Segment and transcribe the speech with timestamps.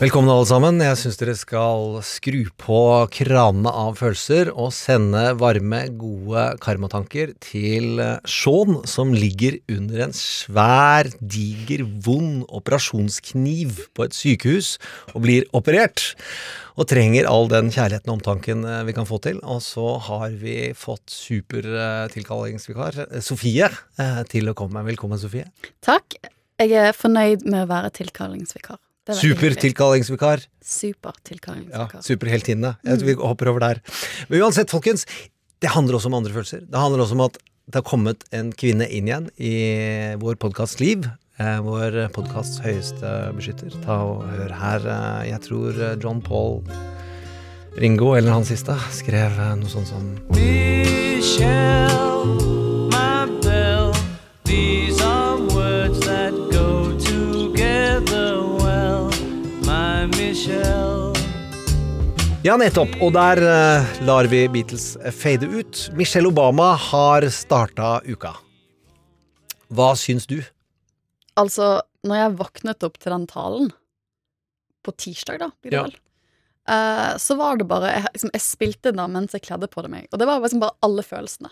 [0.00, 0.78] Velkommen alle sammen.
[0.80, 2.78] Jeg syns dere skal skru på
[3.12, 11.12] kranene av følelser og sende varme, gode karmatanker til Shaun, som ligger under en svær,
[11.20, 14.72] diger, vond operasjonskniv på et sykehus
[15.12, 16.14] og blir operert.
[16.80, 19.44] Og trenger all den kjærligheten og omtanken eh, vi kan få til.
[19.44, 23.68] Og så har vi fått supertilkallingsvikar eh, Sofie
[24.32, 24.80] til å komme.
[24.94, 25.50] Velkommen, Sofie.
[25.84, 26.22] Takk.
[26.56, 28.80] Jeg er fornøyd med å være tilkallingsvikar.
[29.08, 29.54] Er Super.
[29.54, 30.42] Supertilkallingsvikar.
[30.44, 32.02] Ja, Supertilkallingsvikar.
[32.04, 32.76] superheltinne.
[32.84, 33.80] Jeg vi hopper over der.
[34.28, 35.06] Men uansett, folkens,
[35.60, 36.60] det handler også om andre følelser.
[36.68, 37.38] Det handler også om at
[37.70, 39.54] det har kommet en kvinne inn igjen i
[40.20, 41.06] vår podkast Liv.
[41.40, 43.72] Eh, vår podkasts høyeste beskytter.
[43.86, 44.84] Ta og hør her.
[44.84, 46.60] Eh, jeg tror eh, John Paul
[47.80, 51.94] Ringo, eller han siste, skrev noe sånt som Michelle,
[52.90, 53.94] my belle,
[62.40, 62.94] Ja, nettopp.
[63.04, 65.82] Og der uh, lar vi Beatles fade ut.
[65.98, 68.32] Michelle Obama har starta uka.
[69.70, 70.38] Hva syns du?
[71.38, 73.68] Altså, når jeg våknet opp til den talen,
[74.80, 75.82] på tirsdag, da, blir det Ja.
[75.84, 75.96] vel,
[76.72, 79.84] uh, så var det bare jeg, liksom, jeg spilte den da mens jeg kledde på
[79.84, 81.50] det meg, og det var liksom bare alle følelsene.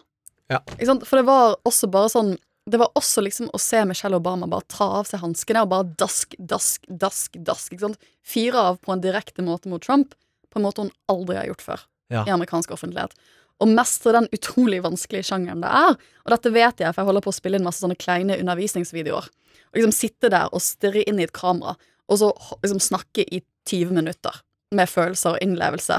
[0.49, 0.63] Ja.
[1.05, 4.65] For det var også bare sånn Det var også liksom å se Michelle Obama bare
[4.69, 7.77] ta av seg hanskene og bare dask, dask, dask, dask.
[8.21, 10.13] Fyre av på en direkte måte mot Trump,
[10.59, 12.25] på en måte hun aldri har gjort før Ja.
[12.27, 13.13] i amerikansk offentlighet.
[13.61, 15.97] Og mestre den utrolig vanskelige sjangeren det er.
[16.25, 19.27] Og dette vet jeg, for jeg holder på å spille inn masse sånne kleine undervisningsvideoer.
[19.73, 21.75] Og liksom sitte der og stirre inn i et kamera,
[22.09, 22.31] og så
[22.63, 24.39] liksom snakke i 20 minutter
[24.73, 25.99] med følelser og innlevelse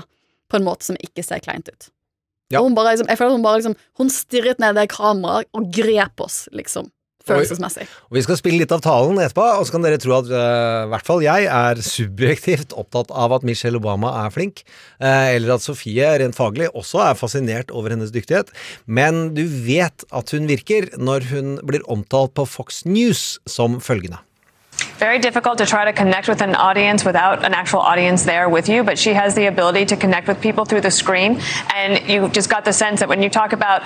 [0.49, 1.89] på en måte som ikke ser kleint ut.
[2.49, 2.61] Ja.
[2.61, 5.45] Og hun bare liksom, jeg føler at hun bare liksom Hun stirret ned det kameraet
[5.53, 6.89] og grep oss, liksom.
[7.27, 7.85] Følelsesmessig.
[8.09, 10.35] Og Vi skal spille litt av talen etterpå, og så kan dere tro at i
[10.37, 14.63] uh, hvert fall jeg er subjektivt opptatt av at Michelle Obama er flink,
[15.03, 18.53] uh, eller at Sofie rent faglig også er fascinert over hennes dyktighet.
[18.87, 24.23] Men du vet at hun virker når hun blir omtalt på Fox News som følgende.
[24.84, 28.70] Very difficult to try to connect with an audience without an actual audience there with
[28.70, 31.40] you, but she has the ability to connect with people through the screen.
[31.73, 33.84] And you just got the sense that when you talk about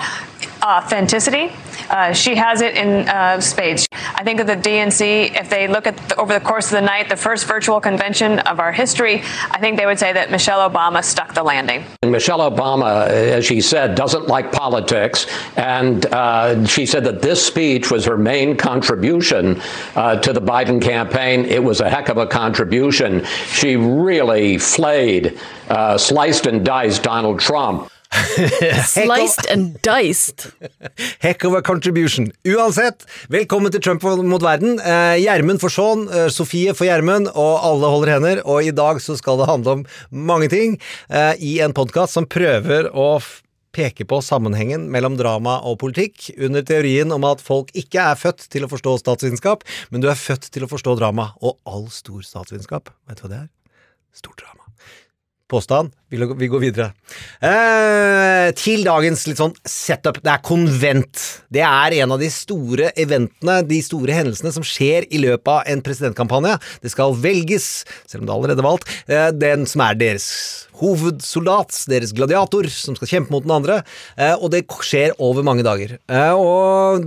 [0.62, 1.52] authenticity,
[1.90, 3.86] uh, she has it in uh, spades.
[3.92, 6.80] I think of the DNC, if they look at the, over the course of the
[6.80, 10.68] night, the first virtual convention of our history, I think they would say that Michelle
[10.68, 11.84] Obama stuck the landing.
[12.02, 15.26] And Michelle Obama, as she said, doesn't like politics.
[15.56, 19.60] And uh, she said that this speech was her main contribution
[19.94, 21.44] uh, to the Biden campaign.
[21.46, 23.24] It was a heck of a contribution.
[23.48, 27.90] She really flayed, uh, sliced and diced Donald Trump.
[28.86, 30.52] Sliced and diced.
[31.18, 32.30] Heck of a contribution.
[32.46, 34.78] Uansett, velkommen til Trump mot verden.
[34.78, 38.42] Eh, Gjermund for Sean, eh, Sofie for Gjermund, og alle holder hender.
[38.44, 40.78] Og i dag så skal det handle om mange ting
[41.10, 43.18] eh, i en podkast som prøver å
[43.74, 48.14] f- peke på sammenhengen mellom drama og politikk, under teorien om at folk ikke er
[48.16, 51.32] født til å forstå statsvitenskap, men du er født til å forstå drama.
[51.42, 53.48] Og all stor statsvitenskap, vet du hva det er?
[54.14, 54.63] Stort drama.
[55.54, 55.92] Påstand.
[56.10, 56.88] Vi går videre.
[57.42, 60.18] Eh, til dagens litt sånn setup.
[60.22, 61.22] Det er konvent.
[61.54, 65.70] Det er en av de store eventene, de store hendelsene som skjer i løpet av
[65.70, 66.56] en presidentkampanje.
[66.82, 67.68] Det skal velges,
[68.10, 70.28] selv om det er allerede valgt, eh, den som er deres
[70.80, 73.82] hovedsoldat, deres gladiator, som skal kjempe mot den andre.
[74.18, 75.98] Eh, og det skjer over mange dager.
[76.08, 77.06] Eh, og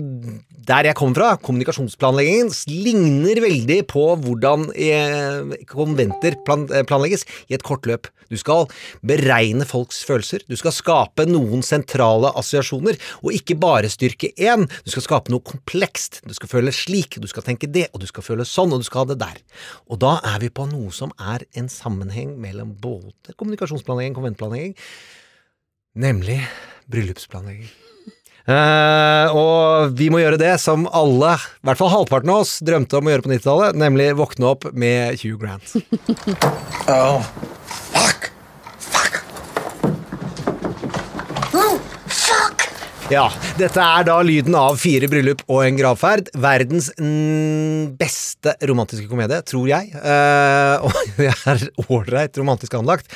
[0.57, 7.65] der jeg kommer fra, kommunikasjonsplanleggingen, ligner veldig på hvordan eh, konventer eh, planlegges i et
[7.65, 8.09] kort løp.
[8.27, 8.65] Du skal
[9.05, 14.65] beregne folks følelser, du skal skape noen sentrale assosiasjoner, og ikke bare styrke én.
[14.83, 16.21] Du skal skape noe komplekst.
[16.27, 18.87] Du skal føle slik, du skal tenke det, og du skal føle sånn, og du
[18.89, 19.41] skal ha det der.
[19.87, 24.73] Og da er vi på noe som er en sammenheng mellom både kommunikasjonsplanlegging og konventplanlegging,
[25.97, 26.41] nemlig
[26.91, 27.69] bryllupsplanlegging.
[28.47, 32.95] Eh, og vi må gjøre det som alle, i hvert fall halvparten av oss, drømte
[32.95, 35.75] om å gjøre på 90-tallet, nemlig våkne opp med Hugh Grant.
[36.87, 37.19] Oh,
[37.91, 38.29] fuck!
[38.79, 39.17] Fuck!
[41.51, 41.75] Oh,
[42.07, 42.63] fuck!
[43.11, 43.25] Ja,
[43.59, 46.31] dette er da lyden av fire bryllup og en gravferd.
[46.39, 46.87] Verdens
[47.99, 49.91] beste romantiske komedie, tror jeg.
[49.99, 53.11] Eh, og det er ålreit romantisk anlagt.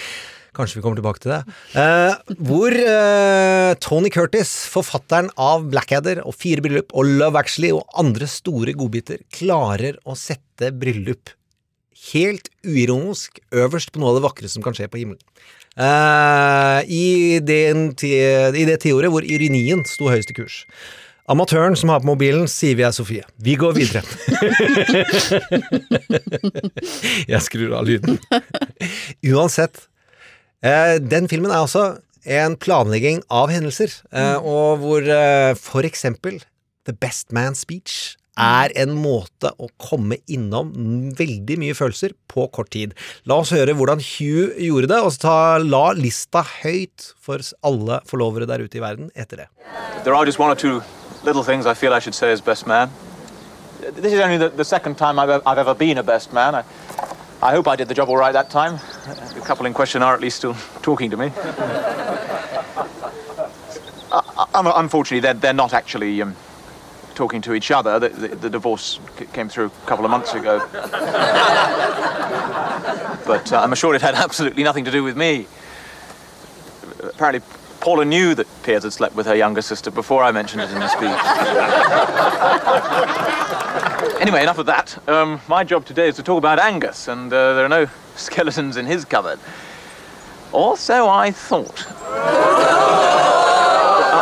[0.51, 1.42] Kanskje vi kommer tilbake til det.
[1.80, 7.86] Eh, hvor eh, Tony Curtis, forfatteren av Blackadder og Fire bryllup og Love Actually og
[8.00, 11.31] andre store godbiter, klarer å sette bryllup
[12.12, 15.21] helt uironisk øverst på noe av det vakreste som kan skje på himmelen.
[15.80, 20.65] Eh, i, den I det tiåret hvor ironien sto høyest i kurs.
[21.31, 23.24] Amatøren som har på mobilen, sier vi er Sofie.
[23.39, 24.03] Vi går videre.
[27.31, 28.19] Jeg skrur av lyden.
[29.31, 29.86] Uansett.
[30.61, 31.85] Eh, den filmen er altså
[32.21, 34.45] en planlegging av hendelser, mm.
[34.45, 36.37] og hvor eh, for eksempel
[36.85, 40.69] The Best Man Speech er en måte å komme innom
[41.17, 42.93] veldig mye følelser på kort tid.
[43.25, 45.35] La oss høre hvordan Hugh gjorde det, og så ta,
[45.65, 49.49] la lista høyt for alle forlovere der ute i verden etter det.
[50.05, 50.81] There are just one or two
[51.25, 52.89] little things I feel I should say as best man.
[53.97, 56.53] This is only the, the second time I've, I've ever been a best man.
[56.55, 56.63] I,
[57.41, 58.79] I hope I did the job all right that time.
[59.06, 61.31] The couple in question are at least still talking to me.
[64.53, 66.36] Uh, unfortunately, they're, they're not actually um,
[67.15, 67.98] talking to each other.
[67.98, 70.59] The, the, the divorce c- came through a couple of months ago.
[73.25, 75.48] but uh, I'm assured it had absolutely nothing to do with me.
[77.01, 77.42] Apparently,
[77.80, 80.80] Paula knew that Piers had slept with her younger sister before I mentioned it in
[80.80, 81.07] the speech.
[84.21, 84.98] anyway, enough of that.
[85.07, 88.77] Um, my job today is to talk about Angus, and uh, there are no skeletons
[88.77, 89.39] in his cupboard.
[90.51, 91.85] Or so I thought.
[92.07, 92.67] I-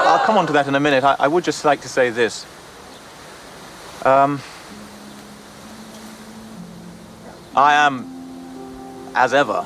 [0.06, 1.04] I'll come on to that in a minute.
[1.04, 2.46] I, I would just like to say this.
[4.06, 4.42] Um,
[7.56, 9.66] I am, as ever,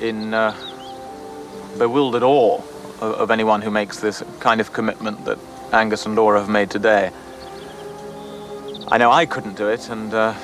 [0.00, 0.54] in uh,
[1.78, 2.56] bewildered awe
[3.00, 5.38] of, of anyone who makes this kind of commitment that
[5.72, 7.10] Angus and Laura have made today.
[8.88, 10.34] I know I couldn't do it, and uh,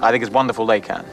[0.00, 1.04] I think it's wonderful they can.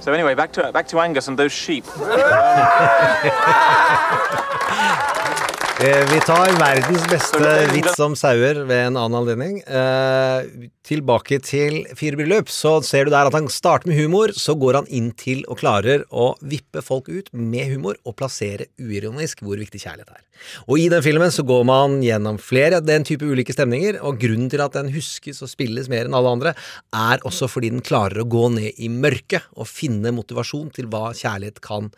[0.00, 1.84] So anyway, back to back to Angus and those sheep.
[5.82, 9.56] Eh, Vi tar verdens beste vits om sauer ved en annen anledning.
[9.66, 12.46] Eh, tilbake til firebryllup.
[12.46, 15.58] så ser du der at han starter med humor, så går han inn til og
[15.58, 20.22] klarer å vippe folk ut med humor og plassere uironisk hvor viktig kjærlighet er.
[20.68, 24.20] Og i den filmen så går man gjennom flere av den type ulike stemninger, og
[24.20, 26.54] grunnen til at den huskes og spilles mer enn alle andre,
[26.94, 31.10] er også fordi den klarer å gå ned i mørket og finne motivasjon til hva
[31.10, 31.90] kjærlighet kan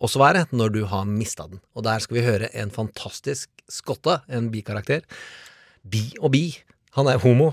[0.00, 1.60] også være når du har mista den.
[1.74, 5.04] Og der skal vi høre en fantastisk skotte, en bikarakter.
[5.84, 6.48] Bi og bi.
[6.96, 7.52] Han er homo.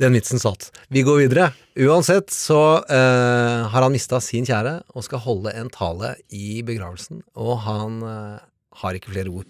[0.00, 0.70] Den vitsen satt.
[0.88, 1.50] Vi går videre.
[1.76, 7.20] Uansett så eh, har han mista sin kjære og skal holde en tale i begravelsen,
[7.36, 8.38] og han eh,
[8.80, 9.44] har ikke flere ord.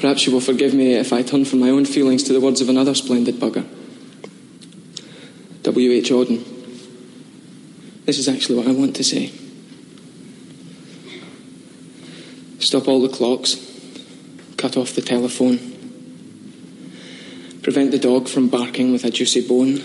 [0.00, 2.60] Perhaps you will forgive me if I turn from my own feelings to the words
[2.60, 3.62] of another splendid bugger.
[5.64, 6.10] W.H.
[6.10, 6.42] Auden.
[8.04, 9.43] This is actually what I want to say.
[12.64, 13.56] Stop all the clocks.
[14.56, 15.58] Cut off the telephone.
[17.62, 19.84] Prevent the dog from barking with a juicy bone.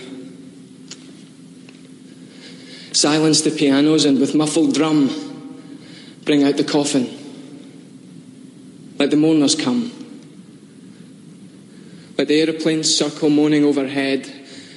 [2.92, 5.10] Silence the pianos and with muffled drum
[6.24, 7.06] bring out the coffin.
[8.98, 9.92] Let the mourners come.
[12.16, 14.32] Let the aeroplanes circle moaning overhead,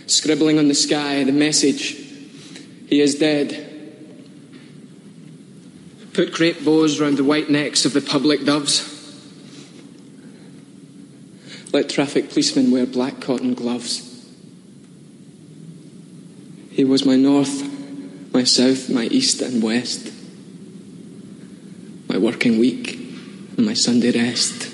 [0.08, 1.96] scribbling on the sky the message
[2.90, 3.63] He is dead.
[6.14, 8.90] Put crepe bows round the white necks of the public doves.
[11.72, 14.10] Let traffic policemen wear black cotton gloves.
[16.70, 17.64] He was my north,
[18.32, 20.12] my south, my east and west,
[22.08, 22.94] my working week
[23.58, 24.72] and my Sunday rest,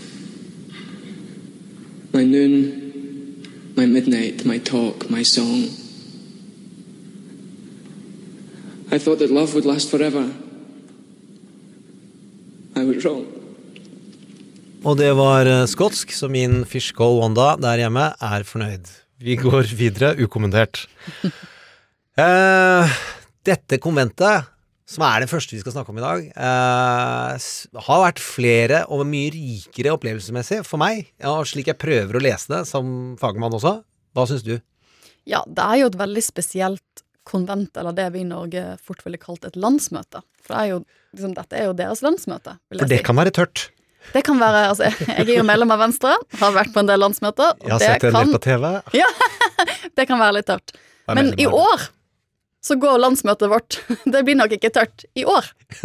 [2.13, 5.69] my noon, my midnight, my talk, my song.
[8.91, 10.33] I thought that love would last forever.
[12.79, 13.25] I was wrong.
[14.88, 18.88] Og det var eh, skotsk, så min fishcall Wanda der hjemme er fornøyd.
[19.19, 20.86] Vi går videre ukommentert.
[22.19, 22.95] Eh,
[23.48, 24.50] dette konventet,
[24.83, 27.45] som er det første vi skal snakke om i dag, eh,
[27.86, 32.51] har vært flere og mye rikere opplevelsesmessig for meg, ja, slik jeg prøver å lese
[32.51, 33.77] det som fagmann også.
[34.12, 34.57] Hva syns du?
[35.31, 39.19] Ja, det er jo et veldig spesielt konvent, eller det vi i Norge fort ville
[39.21, 40.24] kalt et landsmøte.
[40.43, 40.79] For det er jo,
[41.15, 43.05] liksom, dette er jo deres landsmøte, For det si.
[43.05, 43.67] kan være tørt.
[44.13, 47.01] Det kan være, altså, Jeg er jo medlem av Venstre, har vært på en del
[47.03, 47.57] landsmøter.
[47.62, 48.69] Jeg har det sett det, del på TV.
[48.98, 49.09] Ja,
[50.00, 50.74] Det kan være litt tørt.
[51.13, 51.89] Men i år
[52.61, 53.77] så går landsmøtet vårt
[54.13, 55.45] Det blir nok ikke tørt i år.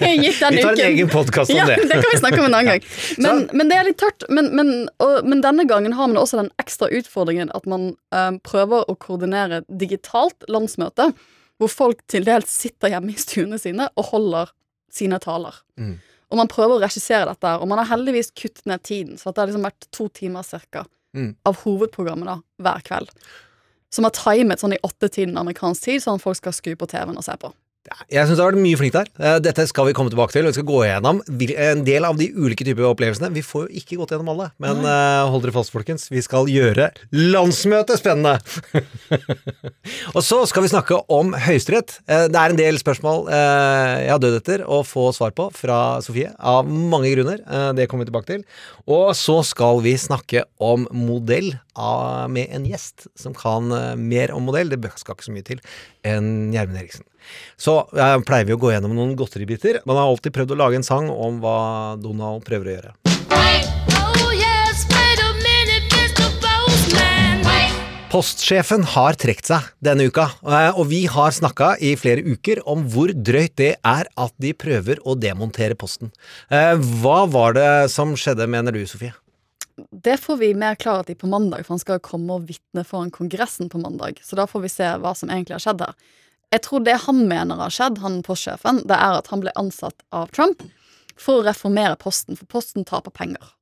[0.00, 0.82] Vi tar en uken.
[0.86, 1.76] egen podcast om ja, det.
[1.88, 2.84] Det kan vi snakke om en annen gang.
[3.18, 4.26] Men, men det er litt tørt.
[4.30, 4.70] Men, men,
[5.02, 8.94] og, men denne gangen har man også den ekstra utfordringen at man eh, prøver å
[9.02, 11.10] koordinere digitalt landsmøte,
[11.58, 14.52] hvor folk til dels sitter hjemme i stuene sine og holder
[14.94, 15.58] sine taler.
[15.80, 15.96] Mm.
[16.28, 19.42] Og man prøver å regissere dette, og man har heldigvis kuttet ned tiden, så det
[19.42, 20.86] har liksom vært to timer cirka
[21.16, 21.30] Mm.
[21.48, 23.08] av hovedprogrammet da, hver kveld.
[23.90, 27.16] Som har timet sånn i åttetiden amerikansk tid, sånn at folk skal skru på TV-en
[27.18, 27.52] og se på.
[28.08, 29.08] Jeg syns det har vært mye flink der.
[29.16, 30.44] Eh, Dette skal vi komme tilbake til.
[30.44, 33.30] og Vi skal gå gjennom en del av de ulike typer opplevelsene.
[33.32, 36.08] Vi får jo ikke gått gjennom alle, men eh, hold dere fast, folkens.
[36.12, 38.36] Vi skal gjøre landsmøtet spennende!
[40.16, 41.98] og så skal vi snakke om Høyesterett.
[42.08, 45.78] Eh, Det er en del spørsmål jeg har dødd etter å få svar på fra
[46.04, 47.40] Sofie, av mange grunner.
[47.76, 48.44] Det kommer vi tilbake til.
[48.88, 54.34] Og så skal vi snakke om modell av, med en gjest som kan eh, mer
[54.34, 54.74] om modell.
[54.74, 55.62] Det skal ikke så mye til
[56.06, 57.06] enn Gjermund Eriksen.
[57.60, 59.82] Så jeg pleier vi å gå gjennom noen godteribiter.
[59.88, 61.58] Man har alltid prøvd å lage en sang om hva
[62.00, 62.98] Donald prøver å gjøre.
[68.08, 72.86] Postsjefen har trukket seg denne uka, eh, og vi har snakka i flere uker om
[72.88, 76.08] hvor drøyt det er at de prøver å demontere Posten.
[76.48, 79.12] Eh, Hva var det som skjedde, mener du, Sofie?
[79.90, 83.12] Det får vi mer klarhet i på mandag, for han skal komme og vitne foran
[83.14, 84.20] Kongressen på mandag.
[84.24, 85.94] Så da får vi se hva som egentlig har skjedd her.
[86.54, 90.00] Jeg tror det han mener har skjedd, han postsjefen, det er at han ble ansatt
[90.16, 90.64] av Trump
[91.18, 93.54] for å reformere Posten, for Posten taper penger.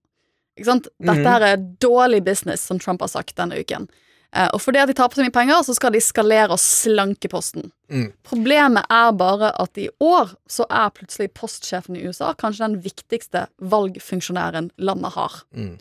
[0.56, 0.90] Ikke sant?
[1.02, 3.88] Dette her er dårlig business, som Trump har sagt denne uken.
[4.36, 7.70] Eh, og fordi de taper så mye penger, så skal de skalere og slanke Posten.
[7.92, 8.08] Mm.
[8.26, 13.46] Problemet er bare at i år så er plutselig postsjefen i USA kanskje den viktigste
[13.74, 15.42] valgfunksjonæren landet har.
[15.56, 15.76] Mm.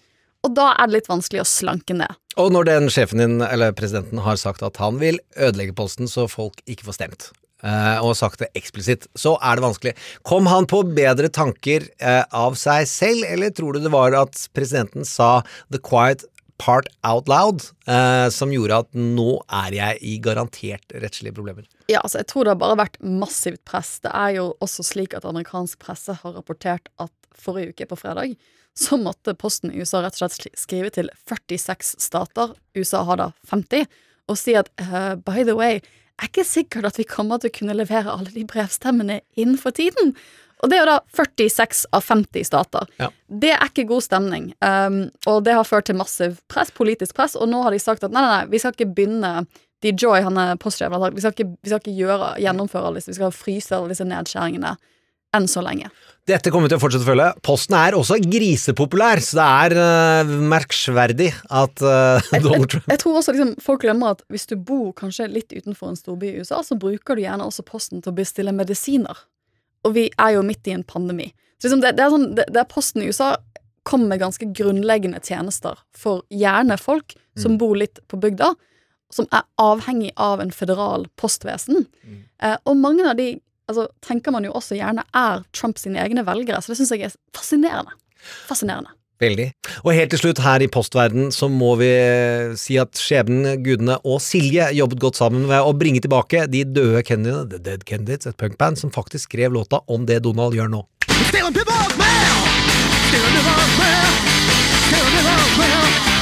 [0.45, 2.11] Og da er det litt vanskelig å slanke ned.
[2.41, 6.27] Og når den sjefen din, eller presidenten, har sagt at han vil ødelegge Posten så
[6.29, 7.27] folk ikke får stemt,
[7.63, 9.95] eh, og sagt det eksplisitt, så er det vanskelig.
[10.27, 14.47] Kom han på bedre tanker eh, av seg selv, eller tror du det var at
[14.53, 15.39] presidenten sa
[15.73, 16.27] the quiet
[16.61, 21.65] part out loud, eh, som gjorde at nå er jeg i garantert rettslige problemer?
[21.89, 23.97] Ja, altså jeg tror det har bare vært massivt press.
[24.03, 28.37] Det er jo også slik at amerikansk presse har rapportert at forrige uke på fredag
[28.79, 33.29] så måtte Posten i USA rett og slett skrive til 46 stater, USA har da
[33.51, 33.85] 50,
[34.27, 35.79] og si at uh, by the way,
[36.19, 40.13] er ikke sikkert at vi kommer til å kunne levere alle de brevstemmene innenfor tiden.
[40.63, 42.89] Og det er jo da 46 av 50 stater.
[42.99, 43.09] Ja.
[43.27, 47.35] Det er ikke god stemning, um, og det har ført til massiv press, politisk press,
[47.39, 49.37] og nå har de sagt at nei, nei, nei, vi skal ikke begynne
[49.83, 53.35] de Joy, han er postsjef, vi vi skal ikke gjøre, gjennomføre alle disse, vi skal
[53.35, 54.75] fryse alle disse nedskjæringene
[55.35, 55.91] enn så lenge.
[56.25, 57.27] Dette kommer vi til å fortsette å følge.
[57.45, 63.19] Posten er også grisepopulær, så det er uh, merksverdig at uh, Donald Trump Jeg tror
[63.19, 66.63] også liksom, folk glemmer at hvis du bor kanskje litt utenfor en storby i USA,
[66.65, 69.21] så bruker du gjerne også posten til å bestille medisiner.
[69.85, 71.29] Og vi er jo midt i en pandemi.
[71.61, 73.35] Så liksom det, det, er sånn, det, det er Posten i USA
[73.85, 78.55] kommer med ganske grunnleggende tjenester for gjerne folk som bor litt på bygda,
[79.13, 81.85] som er avhengig av en føderal postvesen.
[82.41, 83.35] Eh, og mange av de
[83.69, 87.07] altså, tenker man jo også gjerne er Trump sine egne velgere, så det syns jeg
[87.07, 87.95] er fascinerende.
[88.49, 88.93] Fascinerende.
[89.21, 89.45] Veldig.
[89.85, 93.95] Og helt til slutt, her i postverden så må vi eh, si at skjebnen, gudene
[94.03, 98.27] og Silje jobbet godt sammen ved å bringe tilbake de døde Kennedyene, The Dead Kennedys,
[98.27, 100.83] et punkband som faktisk skrev låta om det Donald gjør nå.
[105.95, 106.14] Eh,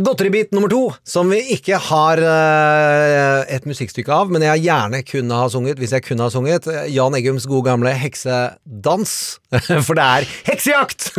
[0.00, 5.36] Godteribit nummer to, som vi ikke har eh, et musikkstykke av, men jeg gjerne kunne
[5.36, 6.64] ha sunget hvis jeg kunne ha sunget.
[6.70, 9.12] eh, Jan Eggums gode gamle heksedans.
[9.84, 11.10] For det er heksejakt!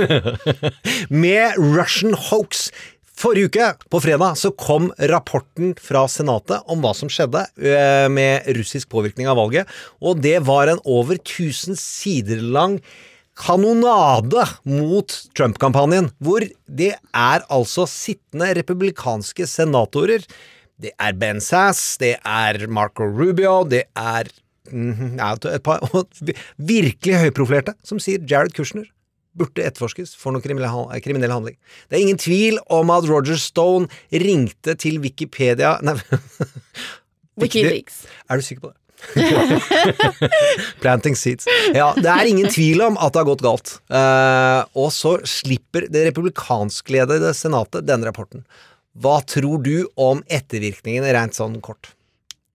[1.24, 2.72] Med Russian Hoax.
[3.14, 8.50] Forrige uke, på fredag, så kom rapporten fra Senatet om hva som skjedde eh, med
[8.58, 9.70] russisk påvirkning av valget,
[10.02, 12.80] og det var en over 1000 sider lang
[13.40, 20.26] kanonade mot Trump-kampanjen, hvor det er altså sittende republikanske senatorer.
[20.82, 24.30] Det er Ben Sass, det er Marco Rubio, det er
[24.72, 25.84] ja, et par
[26.74, 28.88] virkelig høyprofilerte som sier Jared Kushner
[29.38, 31.58] burde etterforskes for noe kriminell kriminell handling.
[31.90, 35.98] Det er ingen tvil om at Roger Stone ringte til Wikipedia Nei,
[37.42, 38.04] Wikileaks.
[38.30, 38.83] er du sikker på det?
[40.84, 41.48] Planting seeds.
[41.76, 43.74] Ja, det er ingen tvil om at det har gått galt.
[43.92, 48.46] Uh, og så slipper det republikanskledede senatet denne rapporten.
[48.94, 51.94] Hva tror du om ettervirkningene, rent sånn kort?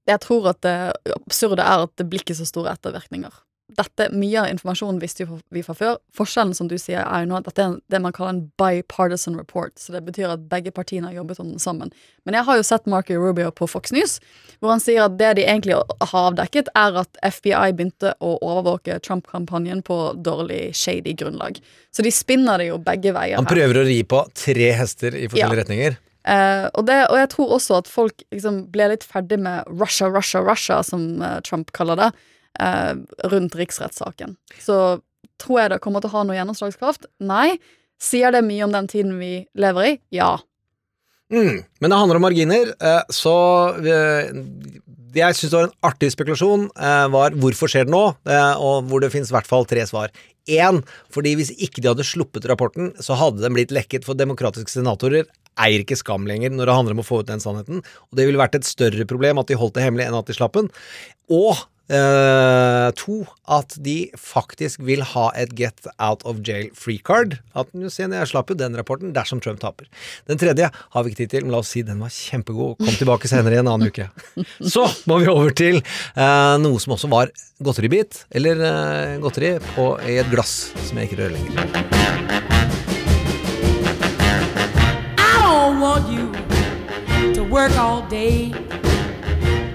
[0.09, 0.76] Jeg tror at det
[1.19, 3.35] absurde er at det blir ikke så store ettervirkninger.
[3.77, 5.99] Dette, Mye av informasjonen visste jo vi fra før.
[6.17, 9.37] Forskjellen som du sier er jo nå at dette er det man kaller en bipartisan
[9.37, 9.75] report.
[9.77, 11.93] Så det betyr at begge partiene har jobbet om den sammen.
[12.25, 14.17] Men jeg har jo sett Marky Rubio på Fox News,
[14.63, 18.97] hvor han sier at det de egentlig har avdekket, er at FBI begynte å overvåke
[19.05, 21.61] Trump-kampanjen på dårlig, shady grunnlag.
[21.93, 23.37] Så de spinner det jo begge veier.
[23.37, 23.53] Han her.
[23.53, 25.63] prøver å ri på tre hester i forskjellige Ja.
[25.63, 26.01] retninger.
[26.29, 30.11] Uh, og, det, og jeg tror også at folk liksom ble litt ferdig med Russia,
[30.13, 32.09] Russia, Russia, som eh, Trump kaller det,
[32.59, 32.95] eh,
[33.33, 34.37] rundt riksrettssaken.
[34.62, 35.00] Så
[35.43, 37.09] tror jeg det kommer til å ha noe gjennomslagskraft?
[37.23, 37.59] Nei.
[38.03, 39.95] Sier det mye om den tiden vi lever i?
[40.15, 40.37] Ja.
[41.33, 41.65] Mm.
[41.81, 43.35] Men det handler om marginer, eh, så
[45.09, 48.88] det jeg syns var en artig spekulasjon, eh, var hvorfor skjer det nå, eh, og
[48.88, 50.12] hvor det finnes i hvert fall tre svar.
[50.49, 50.81] Én,
[51.12, 55.27] fordi hvis ikke de hadde sluppet rapporten, så hadde den blitt lekket, for demokratiske senatorer
[55.59, 58.29] eier ikke skam lenger når det handler om å få ut den sannheten, og det
[58.29, 60.71] ville vært et større problem at de holdt det hemmelig enn at de slapp den.
[61.35, 67.38] Og eh, to, at de faktisk vil ha et get out of jail free card.
[67.59, 69.88] At jo, se, jeg slapp jo den rapporten dersom Trump taper.
[70.28, 72.78] Den tredje har vi ikke tid til, men la oss si den var kjempegod.
[72.80, 74.09] Kom tilbake senere i en annen uke.
[74.75, 77.33] Så må vi over til uh, noe som også var
[77.64, 81.52] godteribit, eller uh, godteri på, i et glass, som jeg ikke rører lenger.
[85.18, 86.28] I don't want you
[87.35, 88.52] to work all day.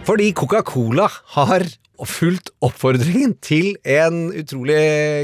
[0.04, 1.64] Fordi Coca-Cola har
[2.10, 4.80] fulgt oppfordringen til en utrolig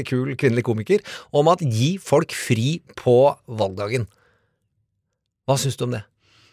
[0.08, 1.04] kul kvinnelig komiker
[1.36, 4.06] om at gi folk fri på valgdagen.
[5.48, 6.04] Hva syns du om det?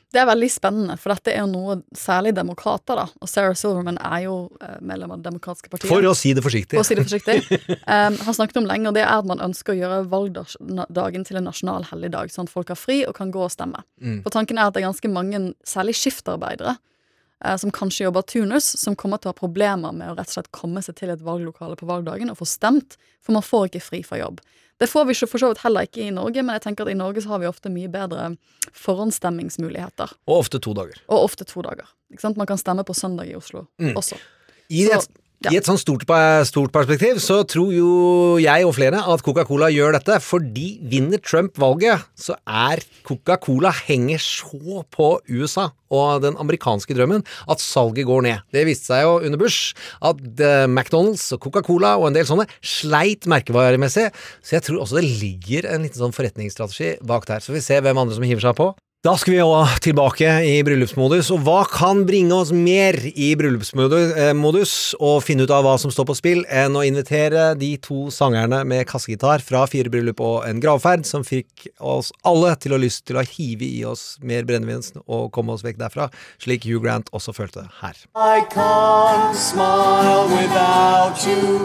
[0.07, 3.03] Det er veldig spennende, for dette er jo noe særlig demokrater, da.
[3.19, 5.89] Og Sarah Silverman er jo eh, medlem av Det demokratiske partiet.
[5.91, 6.77] For å si det forsiktig.
[6.77, 7.37] For å si det forsiktig.
[7.87, 11.39] Um, han snakket om lenge, og det er at man ønsker å gjøre valgdagen til
[11.39, 13.79] en nasjonal helligdag, sånn at folk har fri og kan gå og stemme.
[14.03, 14.19] Mm.
[14.25, 16.75] For tanken er at det er ganske mange, særlig skiftarbeidere,
[17.57, 20.51] som kanskje jobber turnus, som kommer til å ha problemer med å rett og slett
[20.51, 24.03] komme seg til et valglokale på valgdagen og få stemt, for man får ikke fri
[24.03, 24.41] fra jobb.
[24.77, 26.97] Det får vi for så vidt heller ikke i Norge, men jeg tenker at i
[26.97, 28.37] Norge så har vi ofte mye bedre
[28.77, 30.11] forhåndsstemmingsmuligheter.
[30.27, 30.99] Og ofte to dager.
[31.09, 31.87] Og ofte to dager.
[32.13, 32.37] Ikke sant?
[32.37, 33.93] Man kan stemme på søndag i Oslo Mm.
[33.95, 34.17] også.
[34.69, 36.01] I Så- et, I et sånn stort,
[36.49, 37.89] stort perspektiv så tror jo
[38.41, 44.21] jeg og flere at Coca-Cola gjør dette fordi vinner Trump valget, så er Coca-Cola henger
[44.23, 48.47] så på USA og den amerikanske drømmen at salget går ned.
[48.49, 52.49] Det viste seg jo under Bush at eh, McDonald's og Coca-Cola og en del sånne
[52.65, 54.09] sleit merkevaremessig,
[54.41, 57.45] så jeg tror også det ligger en liten sånn forretningsstrategi bak der.
[57.45, 58.71] Så vi ser hvem andre som hiver seg på.
[59.07, 64.01] Da skal vi jo tilbake i bryllupsmodus, og hva kan bringe oss mer i bryllupsmodus
[64.19, 68.09] eh, og finne ut av hva som står på spill, enn å invitere de to
[68.11, 72.81] sangerne med kassegitar fra Fire bryllup og en gravferd, som fikk oss alle til å
[72.83, 76.09] lyst til å hive i oss mer brennevin og komme oss vekk derfra,
[76.43, 77.95] slik Hugh Grant også følte her.
[78.11, 81.63] I can't smile without you.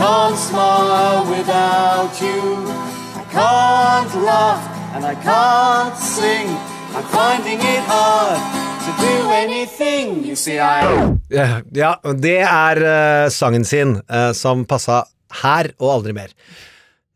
[0.00, 2.64] Can't smile without you.
[3.12, 6.48] I can't laugh and I can't sing.
[6.94, 8.38] I'm finding it hard
[8.86, 10.24] to do anything.
[10.24, 10.84] You see, I.
[11.30, 15.02] Eh, Ja, det er uh, sangen sin uh, som passa
[15.42, 16.30] her og aldri mer.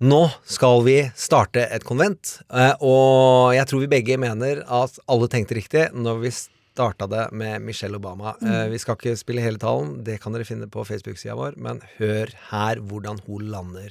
[0.03, 5.29] Nå skal vi starte et konvent, uh, og jeg tror vi begge mener at alle
[5.31, 8.37] tenkte riktig når vi starta det med Michelle Obama.
[8.39, 11.81] Eh, Vi skal ikke spille hele talen, det kan dere finne på Facebook-sida vår, men
[11.99, 13.91] hør her hvordan hun lander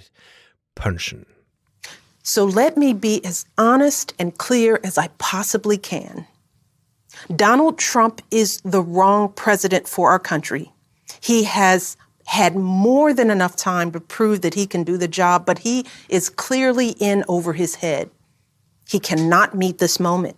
[0.79, 1.25] punchen.
[2.27, 6.27] So let me be as honest and clear as I possibly can.
[7.33, 10.73] Donald Trump is the wrong president for our country.
[11.21, 15.45] He has had more than enough time to prove that he can do the job,
[15.45, 18.11] but he is clearly in over his head.
[18.89, 20.35] He cannot meet this moment.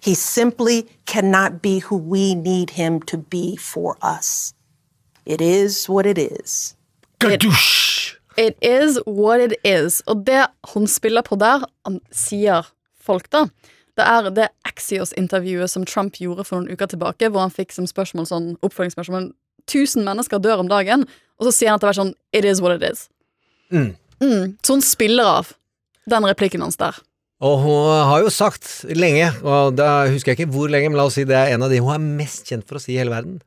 [0.00, 4.54] He simply cannot be who we need him to be for us.
[5.24, 6.76] It is what it is.
[8.36, 10.02] It is what it is.
[10.06, 10.44] Og det
[10.74, 12.68] hun spiller på der, han sier
[13.00, 13.46] folk, da,
[13.96, 17.88] det er det Axios-intervjuet som Trump gjorde for noen uker tilbake, hvor han fikk som
[17.88, 19.32] spørsmål sånn oppfølgingsspørsmål
[19.66, 21.08] Tusen mennesker dør om dagen,
[21.40, 23.08] og så sier han at det er sånn It is what it is.
[23.74, 23.96] Mm.
[24.22, 24.52] Mm.
[24.62, 25.50] Så hun spiller av
[26.06, 26.94] den replikken hans der.
[27.42, 31.08] Og hun har jo sagt lenge, og da husker jeg ikke hvor lenge, men la
[31.08, 33.00] oss si det er en av de hun er mest kjent for å si i
[33.00, 33.40] hele verden.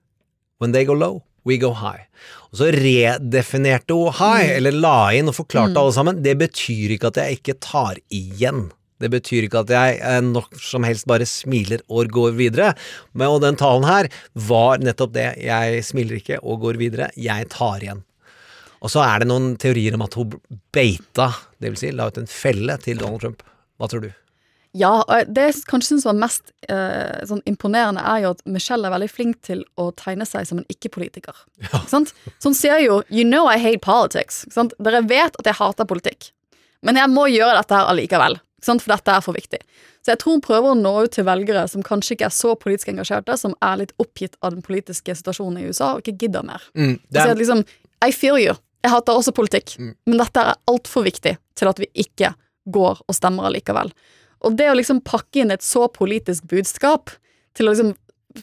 [0.59, 2.05] When they go low, we go high.
[2.49, 5.77] Og så redefinerte hun high, eller la inn og forklarte Mm.
[5.83, 6.21] alle sammen.
[6.23, 8.71] Det betyr ikke at jeg ikke tar igjen.
[8.99, 12.73] Det betyr ikke at jeg eh, nok som helst bare smiler og går videre.
[13.13, 15.37] Men, og den talen her var nettopp det.
[15.45, 18.03] Jeg smiler ikke og går videre, jeg tar igjen.
[18.81, 20.33] Og så er det noen teorier om at hun
[20.73, 23.43] beita, det vil si la ut en felle til Donald Trump.
[23.79, 24.11] Hva tror du?
[24.77, 28.85] Ja, og det jeg kanskje syns var mest eh, sånn imponerende, er jo at Michelle
[28.85, 31.33] er veldig flink til å tegne seg som en ikke-politiker.
[31.63, 32.13] Ikke sant?
[32.37, 34.43] Så hun sier jo 'You know I hate politics'.
[34.45, 34.75] Ikke sant?
[34.79, 36.29] Dere vet at jeg hater politikk,
[36.83, 38.37] men jeg må gjøre dette her allikevel.
[38.59, 38.83] Ikke sant?
[38.83, 39.59] For dette er for viktig.
[40.05, 42.53] Så jeg tror hun prøver å nå ut til velgere som kanskje ikke er så
[42.55, 46.43] politisk engasjerte, som er litt oppgitt av den politiske situasjonen i USA og ikke gidder
[46.45, 46.61] mer.
[46.75, 47.65] Mm, Og sier at liksom
[48.05, 48.53] I fear you.
[48.83, 49.73] Jeg hater også politikk,
[50.05, 52.33] men dette er altfor viktig til at vi ikke
[52.71, 53.91] går og stemmer allikevel.
[54.45, 57.11] Og det å liksom pakke inn et så politisk budskap
[57.57, 57.95] til å liksom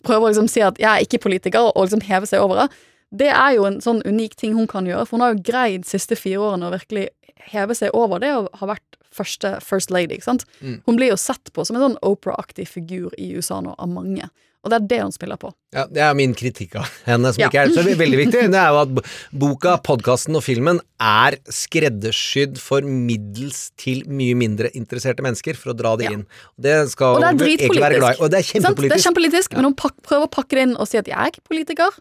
[0.04, 2.68] prøve å liksom si at jeg er ikke politiker, og liksom heve seg over det,
[3.16, 5.06] det er jo en sånn unik ting hun kan gjøre.
[5.06, 7.08] For hun har jo greid de siste fire årene å virkelig
[7.52, 10.16] heve seg over det og har vært første First Lady.
[10.16, 10.44] ikke sant?
[10.60, 10.80] Mm.
[10.88, 14.28] Hun blir jo sett på som en sånn Opera-aktig figur i USA nå av mange.
[14.66, 15.52] Og det er det hun spiller på.
[15.76, 17.48] Ja, det er min kritikk av henne, som Ja.
[17.50, 18.40] ikke er så veldig viktig.
[18.50, 24.70] Det er jo at boka, podkasten og filmen er skreddersydd for middels til mye mindre
[24.78, 26.24] interesserte mennesker for å dra det inn.
[26.58, 28.16] Det skal Og det er egentlig være glad i.
[28.16, 28.22] dritpolitisk.
[28.26, 28.90] Og det er kjempepolitisk.
[28.90, 29.52] Det er kjempepolitisk.
[29.52, 29.56] ja.
[29.60, 32.00] men hun prøver å pakke det inn og si at jeg er ikke politiker.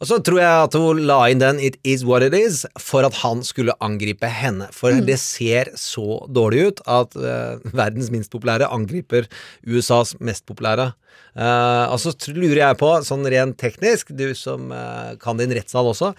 [0.00, 3.04] Og så tror jeg at hun la inn den 'It is what it is' for
[3.04, 4.68] at han skulle angripe henne.
[4.72, 5.06] For Mm.
[5.06, 9.26] det ser så dårlig ut at uh, verdens minst populære angriper
[9.66, 10.92] USAs mest populære.
[11.36, 15.88] Eh, og så lurer jeg på, sånn rent teknisk, du som uh, kan din rettssal
[15.90, 16.12] også,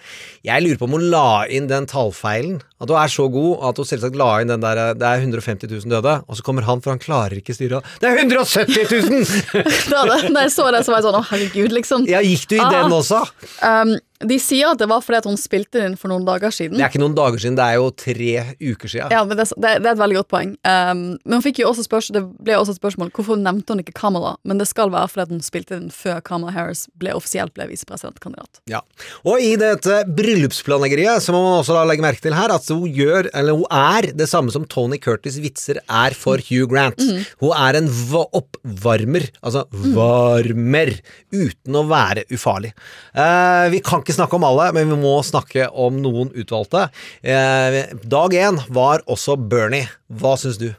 [0.46, 2.60] jeg lurer på om hun la inn den tallfeilen.
[2.82, 5.20] At hun er så god at hun selvsagt la inn den der eh, Det er
[5.22, 7.86] 150 000 døde, og så kommer han, for han klarer ikke styret.
[8.02, 9.62] Det er 170 000!
[9.92, 12.06] Da, da, jeg så det, så var jeg sånn å herregud, liksom.
[12.10, 13.20] Ja, gikk du i den også?
[13.60, 13.94] Um,
[14.28, 16.76] de sier at det var fordi at hun spilte den for noen dager siden.
[16.78, 18.32] Det er ikke noen dager siden, det er jo tre
[18.62, 19.12] uker siden.
[19.14, 20.52] Ja, men det, det, det er et veldig godt poeng.
[20.66, 23.82] Um, men hun fikk jo også spørsmål, det ble også et spørsmål hvorfor nevnte hun
[23.82, 24.34] ikke Kamala.
[24.48, 27.66] Men det skal være fordi at hun spilte den før Kamala Harris ble offisielt ble
[27.72, 28.62] visepresidentkandidat.
[28.70, 28.82] Ja.
[29.26, 32.86] Og i dette bryllupsplanleggeriet så må man også da legge merke til her at hun
[32.92, 37.00] gjør, eller hun er det samme som Tony Curtis vitser er for Hugh Grant.
[37.02, 37.22] Mm.
[37.42, 39.64] Hun er en va- oppvarmer, altså
[39.96, 40.94] varmer,
[41.32, 42.72] uten å være ufarlig.
[43.16, 46.88] Uh, vi kan ikke snakke om alle, men vi må snakke om noen utvalgte.
[47.22, 49.90] Eh, dag én var også Bernie.
[50.08, 50.70] Hva syns du?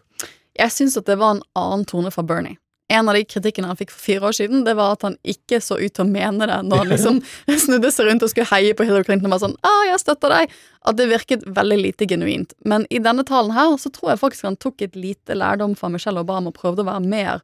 [0.53, 2.59] Jeg syns at det var en annen tone fra Bernie.
[2.91, 5.57] En av de kritikkene han fikk for fire år siden, det var at han ikke
[5.63, 7.21] så ut til å mene det når han liksom
[7.65, 10.33] snudde seg rundt og skulle heie på Hillary Clinton og var sånn 'Ah, jeg støtter
[10.35, 10.53] deg'.
[10.83, 12.53] At det virket veldig lite genuint.
[12.67, 15.89] Men i denne talen her så tror jeg faktisk han tok et lite lærdom fra
[15.89, 17.41] Michelle Obama og prøvde å være mer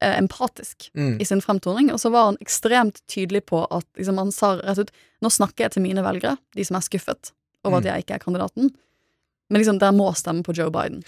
[0.00, 1.20] empatisk Mm.
[1.20, 1.92] i sin fremtoning.
[1.92, 4.90] Og så var han ekstremt tydelig på at liksom, han sa rett ut
[5.22, 7.32] 'Nå snakker jeg til mine velgere, de som er skuffet
[7.64, 7.90] over at Mm.
[7.90, 8.70] jeg ikke er kandidaten'.
[9.50, 11.02] Men liksom, dere må stemme på Joe Biden.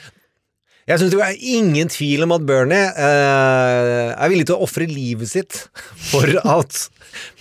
[0.89, 4.87] Jeg syns det er ingen tvil om at Bernie eh, er villig til å ofre
[4.89, 5.69] livet sitt
[6.11, 6.89] for at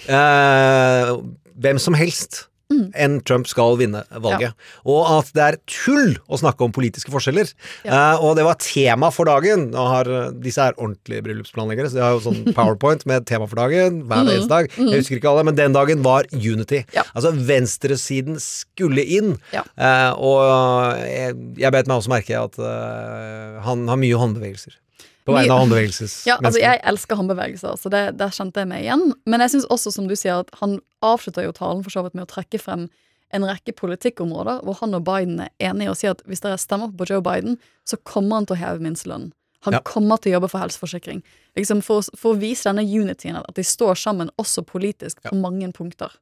[0.08, 1.16] eh,
[1.60, 2.46] hvem som helst
[2.98, 4.56] enn Trump skal vinne valget.
[4.88, 7.52] Og at det er tull å snakke om politiske forskjeller.
[7.86, 9.70] Eh, og det var tema for dagen.
[9.76, 13.62] Har eh, Disse er ordentlige bryllupsplanleggere, så de har jo sånn powerpoint med tema for
[13.62, 14.34] dagen hver mm.
[14.34, 14.74] eneste dag.
[14.78, 16.84] Jeg husker ikke alle, men den dagen var unity.
[17.10, 19.36] Altså venstresiden skulle inn.
[19.56, 19.66] Ja.
[19.78, 24.78] Eh, og jeg, jeg bet meg også merke at uh, han har mye håndbevegelser.
[25.28, 26.14] På vegne av håndbevegelses...
[26.30, 29.04] Ja, altså jeg elsker håndbevegelser, så det, der kjente jeg meg igjen.
[29.30, 32.16] Men jeg syns også, som du sier, at han avslutter jo talen for så vidt
[32.18, 32.88] med å trekke frem
[33.36, 36.90] en rekke politikkområder hvor han og Biden er enige og sier at hvis dere stemmer
[36.98, 39.34] på Joe Biden, så kommer han til å heve minstelønnen.
[39.68, 39.82] Han Ja.
[39.84, 41.22] kommer til å jobbe for helseforsikring.
[41.60, 45.68] Liksom for, for å vise denne unityen, at de står sammen også politisk på mange
[45.76, 46.16] punkter.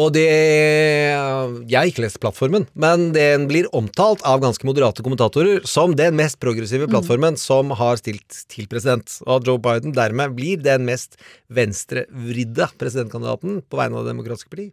[0.00, 5.66] Og det Jeg har ikke lest plattformen, men den blir omtalt av ganske moderate kommentatorer
[5.68, 6.92] som den mest progressive Mm.
[6.94, 9.20] plattformen som har stilt til president.
[9.26, 11.16] Og Joe Biden dermed blir den mest
[11.50, 14.72] venstrevridde presidentkandidaten på vegne av Det demokratiske parti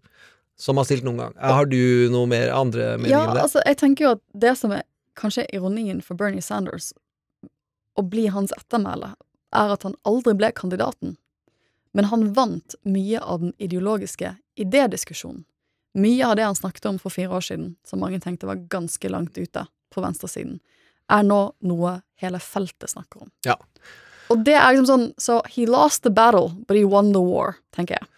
[0.58, 1.34] som har stilt noen gang.
[1.40, 3.44] Har du noe mer andre meninger Ja, om det?
[3.44, 4.84] altså, jeg tenker jo at det som er
[5.16, 6.94] kanskje ironien for Bernie Sanders,
[7.98, 9.14] å bli hans ettermæle,
[9.54, 11.18] er at han aldri ble kandidaten.
[11.94, 15.46] Men han vant mye av den ideologiske idédiskusjonen.
[15.98, 19.10] Mye av det han snakket om for fire år siden, som mange tenkte var ganske
[19.10, 20.60] langt ute på venstresiden,
[21.10, 23.32] er nå noe hele feltet snakker om.
[23.48, 23.58] Ja.
[24.30, 27.58] Og det er liksom sånn So he lost the battle, but he won the war,
[27.74, 28.10] tenker jeg.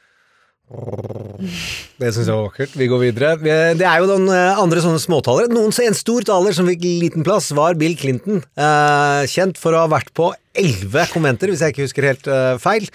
[2.01, 2.75] Det syns jeg var vakkert.
[2.77, 3.31] Vi går videre.
[3.77, 5.51] Det er jo noen eh, andre sånne småtalere.
[5.53, 8.41] Noen, en stor taler som fikk liten plass, var Bill Clinton.
[8.55, 12.53] Eh, kjent for å ha vært på elleve konventer, hvis jeg ikke husker helt eh,
[12.61, 12.87] feil.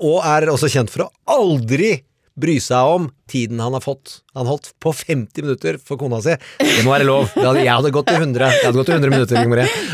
[0.00, 1.96] Og er også kjent for å aldri
[2.40, 4.20] bry seg om tiden han har fått.
[4.34, 6.34] Han holdt på 50 minutter for kona si.
[6.58, 7.28] Det må være lov.
[7.36, 8.48] Jeg hadde gått til 100.
[8.50, 9.36] Jeg hadde gått til 100 minutter,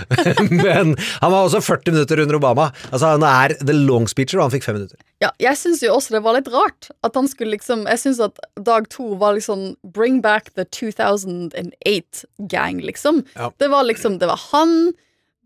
[0.64, 0.86] Men
[1.20, 2.66] han var også 40 minutter under Obama.
[2.90, 4.98] Altså, han er the long speecher, og han fikk fem minutter.
[5.20, 6.82] Ja, jeg syns jo også det var litt rart.
[7.06, 12.76] At han skulle liksom Jeg syns at dag to var liksom Bring back the 2008-gang,
[12.86, 13.14] liksom.
[13.36, 13.46] Ja.
[13.60, 14.70] Det var liksom Det var han,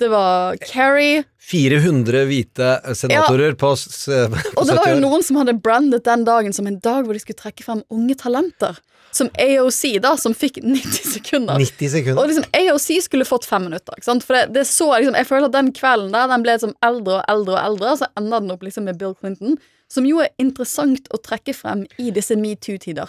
[0.00, 5.37] det var Kerry 400 hvite senatorer på, s- på Og det var jo noen som
[5.38, 8.78] hadde brandet den dagen som en dag hvor de skulle trekke frem unge talenter.
[9.14, 11.54] Som AOC, da, som fikk 90 sekunder.
[11.62, 12.18] 90 sekunder.
[12.18, 13.94] Og liksom AOC skulle fått fem minutter.
[14.02, 17.20] For det, det så liksom, Jeg føler at den kvelden der Den ble liksom eldre
[17.20, 19.54] og eldre og eldre, så enda den opp liksom med Bill Clinton.
[19.92, 23.07] Som jo er interessant å trekke frem i disse metoo-tider.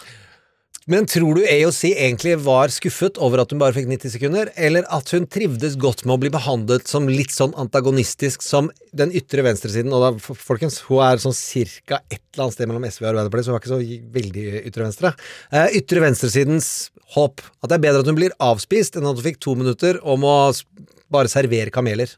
[0.86, 4.86] Men tror du AOC egentlig var skuffet over at hun bare fikk 90 sekunder, eller
[4.94, 9.42] at hun trivdes godt med å bli behandlet som litt sånn antagonistisk som den ytre
[9.48, 9.90] venstresiden?
[9.90, 13.48] Og da, folkens, hun er sånn cirka et eller annet sted mellom SV og Arbeiderpartiet,
[13.48, 15.14] så hun er ikke så veldig ytre venstre.
[15.50, 16.70] Eh, ytre venstresidens
[17.16, 17.42] håp.
[17.64, 20.30] At det er bedre at hun blir avspist enn at hun fikk to minutter om
[20.30, 20.38] å
[21.10, 22.14] bare servere kameler.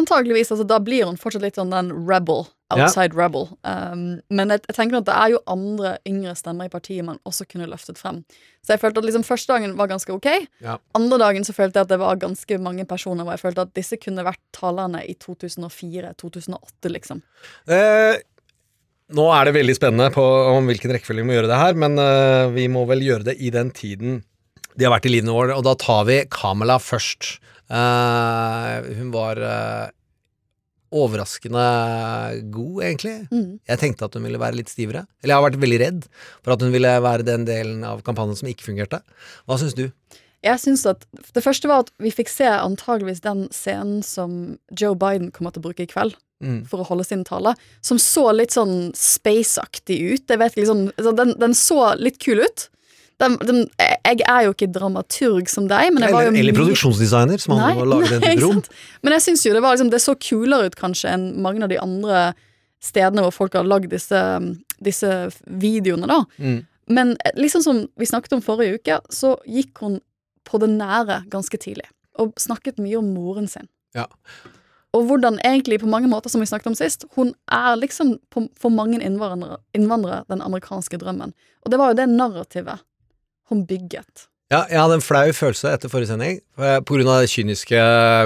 [0.00, 2.46] Antageligvis, altså da blir hun fortsatt litt sånn den rebel,
[2.78, 2.86] Ja.
[2.86, 3.48] outside rebel.
[3.66, 7.20] Um, men jeg, jeg tenker at det er jo andre yngre stemmer i partiet man
[7.28, 8.22] også kunne løftet frem.
[8.62, 10.28] Så jeg følte at liksom første dagen var ganske ok.
[10.64, 10.78] Ja.
[10.98, 13.72] Andre dagen så følte jeg at det var ganske mange personer hvor jeg følte at
[13.78, 17.22] disse kunne vært talerne i 2004-2008, liksom.
[17.66, 18.20] Eh,
[19.12, 21.98] nå er det veldig spennende på om hvilken rekkefølge vi må gjøre det her, men
[22.00, 24.22] eh, vi må vel gjøre det i den tiden
[24.72, 27.34] de har vært i livet vårt, og da tar vi Kamala først.
[27.72, 29.90] Eh, hun var eh,
[30.92, 31.62] overraskende
[32.54, 33.14] god, egentlig.
[33.32, 33.60] Mm.
[33.68, 35.06] Jeg tenkte at hun ville være litt stivere.
[35.22, 36.08] Eller jeg har vært veldig redd
[36.42, 39.02] for at hun ville være den delen av kampanjen som ikke fungerte.
[39.48, 39.86] Hva syns du?
[40.42, 44.98] Jeg synes at Det første var at vi fikk se antageligvis den scenen som Joe
[44.98, 46.16] Biden kommer til å bruke i kveld.
[46.42, 46.64] Mm.
[46.66, 47.54] For å holde sin tale.
[47.86, 50.24] Som så litt sånn space-aktig ut.
[50.26, 52.66] Jeg vet ikke, liksom, altså, den, den så litt kul ut.
[53.22, 56.56] Den, de, jeg er jo ikke dramaturg som deg, men jeg var jo Eller, eller
[56.58, 58.62] produksjonsdesigner, som han Nei, laget nei, type rom.
[59.02, 61.70] Men jeg syns jo det var liksom, det så kulere ut kanskje enn mange av
[61.70, 62.24] de andre
[62.82, 64.20] stedene hvor folk har lagd disse,
[64.82, 65.10] disse
[65.46, 66.22] videoene, da.
[66.42, 66.62] Mm.
[66.90, 70.00] Men eh, liksom som vi snakket om forrige uke, så gikk hun
[70.48, 71.86] på det nære ganske tidlig.
[72.20, 73.70] Og snakket mye om moren sin.
[73.96, 74.08] Ja.
[74.92, 78.44] Og hvordan egentlig på mange måter, som vi snakket om sist, hun er liksom på,
[78.60, 81.32] for mange innvandrere, innvandrere den amerikanske drømmen.
[81.64, 82.82] Og det var jo det narrativet
[83.52, 84.28] hun bygget.
[84.52, 87.78] Ja, jeg hadde en flau følelse etter forrige sending, eh, på grunn av det kyniske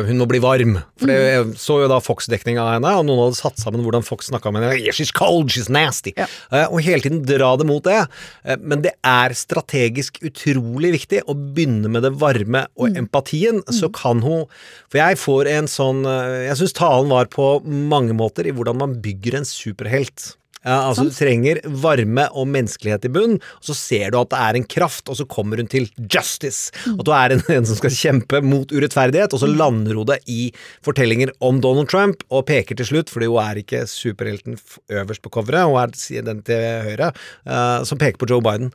[0.06, 0.82] 'hun må bli varm'.
[0.98, 4.30] For jeg så jo da Fox-dekninga av henne, og noen hadde satt sammen hvordan Fox
[4.30, 4.80] snakka med henne.
[4.80, 6.14] Yeah, 'She's cold, she's nasty'.
[6.16, 6.26] Ja.
[6.66, 8.08] og hele tiden dra det mot det.
[8.44, 13.92] Eh, men det er strategisk utrolig viktig å begynne med det varme og empatien, så
[13.92, 14.46] kan hun
[14.90, 18.76] For jeg får en sånn eh, Jeg syns talen var på mange måter i hvordan
[18.78, 20.34] man bygger en superhelt.
[20.66, 24.40] Ja, altså Du trenger varme og menneskelighet i bunn, og så ser du at det
[24.42, 26.74] er en kraft, og så kommer hun til justice.
[26.90, 30.18] At du er en, en som skal kjempe mot urettferdighet, og så lander hun det
[30.26, 30.50] i
[30.86, 34.58] fortellinger om Donald Trump, og peker til slutt, fordi hun er ikke superhelten
[34.90, 37.12] øverst på coveret, hun er den til høyre,
[37.46, 38.72] uh, som peker på Joe Biden.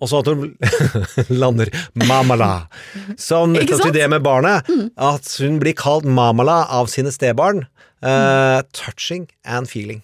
[0.00, 0.54] Og så at hun
[1.42, 1.72] lander
[2.08, 2.66] Mamala.
[3.30, 7.64] Sånn nettopp til det med barnet, at hun blir kalt Mamala av sine stebarn.
[8.00, 10.00] Uh, touching and feeling.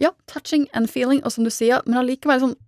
[0.00, 2.58] Ja, touching and feeling, og som du sier, men allikevel sånn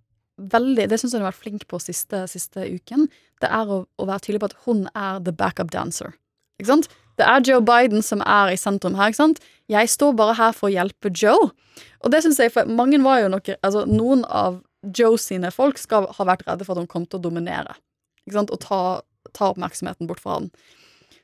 [0.49, 3.05] veldig Det syns jeg hun har vært flink på siste, siste uken.
[3.41, 6.15] Det er å, å være tydelig på at hun er the backup dancer.
[6.57, 6.87] Ikke sant?
[7.21, 9.41] Det er Joe Biden som er i sentrum her, ikke sant?
[9.69, 11.51] Jeg står bare her for å hjelpe Joe.
[12.01, 15.77] Og det syns jeg, for mange var jo nok Altså, noen av Joe sine folk
[15.79, 17.77] skal ha vært redde for at hun kom til å dominere.
[18.25, 18.53] Ikke sant?
[18.53, 18.81] Og ta,
[19.37, 20.49] ta oppmerksomheten bort fra han.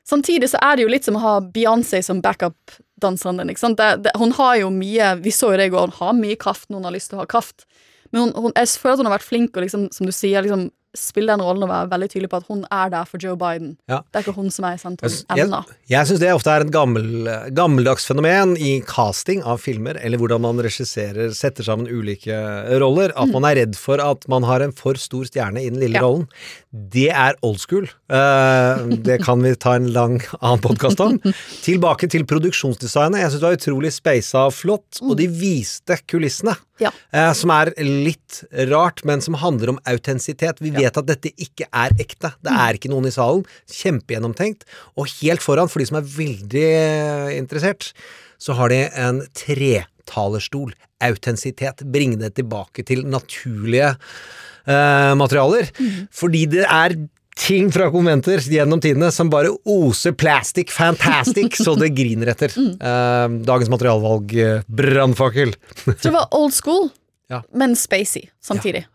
[0.08, 3.52] Samtidig så er det jo litt som å ha Beyoncé som backup-danseren din.
[3.52, 3.78] ikke sant?
[3.78, 6.38] Det, det, hun har jo mye Vi så jo det i går, hun har mye
[6.40, 7.66] kraft når hun har lyst til å ha kraft.
[8.10, 10.42] Men hun, hun, jeg føler at hun har vært flink og liksom, som du sier,
[10.42, 13.36] liksom spille den rollen og være veldig tydelig på at hun er der for Joe
[13.38, 13.76] Biden.
[13.88, 14.00] Ja.
[14.10, 15.60] Det er ikke hun som er i sentrum Jeg, ennå.
[15.88, 20.42] jeg syns det ofte er et gammel, gammeldags fenomen i casting av filmer, eller hvordan
[20.42, 22.34] man regisserer, setter sammen ulike
[22.82, 23.32] roller, at Mm.
[23.38, 26.02] man er redd for at man har en for stor stjerne i den lille Ja.
[26.02, 26.26] rollen.
[26.72, 27.86] Det er old school.
[28.10, 31.18] Uh, det kan vi ta en lang annen podkast om.
[31.62, 33.20] Tilbake til produksjonsdesignet.
[33.22, 36.56] Jeg syns det var utrolig speisa og flott, og de viste kulissene.
[36.80, 36.90] Ja.
[37.12, 38.40] Eh, som er litt
[38.70, 40.62] rart, men som handler om autentisitet.
[40.64, 42.32] Vi vet at dette ikke er ekte.
[42.40, 43.44] Det er ikke noen i salen.
[43.70, 44.66] Kjempegjennomtenkt.
[44.96, 47.92] Og helt foran, for de som er veldig eh, interessert,
[48.40, 50.74] så har de en tretalerstol.
[51.00, 51.84] Autentisitet.
[51.88, 55.70] Bringe det tilbake til naturlige eh, materialer.
[56.12, 56.96] Fordi det er
[57.38, 62.54] ting fra konventer gjennom tidene som bare oser plastic fantastic, så det griner etter.
[62.90, 65.52] Eh, dagens materialvalg, eh, brannfakkel.
[65.86, 66.88] Det var old school,
[67.30, 67.42] Ja.
[67.54, 68.86] men spacey samtidig.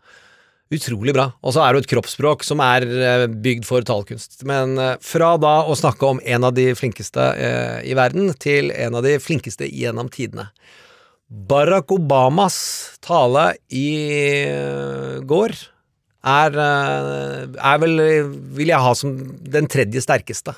[0.74, 1.28] Utrolig bra.
[1.46, 4.42] Og så er det et kroppsspråk som er eh, bygd for talekunst.
[4.44, 7.28] Men fra da å snakke om en av de flinkeste
[7.86, 10.48] i verden, til en av de flinkeste gjennom tidene.
[11.30, 12.58] Barack Obamas
[13.02, 13.88] tale i
[15.26, 15.54] går
[16.26, 18.02] er, eh, er vel,
[18.56, 19.14] vil jeg ha som
[19.56, 20.56] den tredje sterkeste.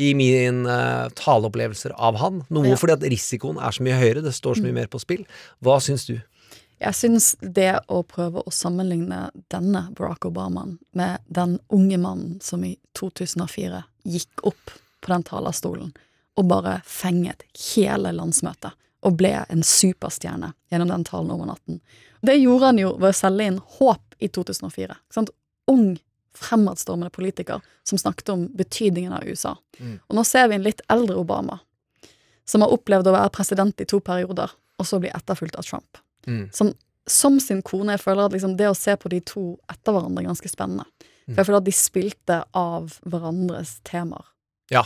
[0.00, 2.44] I mine uh, taleopplevelser av han.
[2.48, 2.76] Noe Ja.
[2.78, 5.24] fordi at risikoen er så mye høyere, det står så mye mer på spill.
[5.60, 6.20] Hva syns du?
[6.80, 12.62] Jeg syns det å prøve å sammenligne denne Barack Obamaen med den unge mannen som
[12.64, 15.90] i 2004 gikk opp på den talerstolen
[16.38, 18.72] og bare fenget hele landsmøtet
[19.04, 21.82] og ble en superstjerne gjennom den talen over natten.
[22.24, 24.96] Det gjorde han jo ved å selge inn håp i 2004.
[24.96, 25.32] Ikke sant?
[25.70, 25.94] Ung,
[26.36, 29.56] fremadstormende politiker som snakket om betydningen av USA.
[30.06, 31.58] Og nå ser vi en litt eldre Obama,
[32.48, 36.00] som har opplevd å være president i to perioder, og så bli etterfulgt av Trump.
[36.26, 36.48] Mm.
[36.54, 36.72] Som,
[37.06, 40.24] som sin kone, jeg føler at liksom det å se på de to etter hverandre
[40.24, 40.86] er ganske spennende.
[41.30, 44.29] For jeg føler at de spilte av hverandres temaer
[44.70, 44.84] Ja,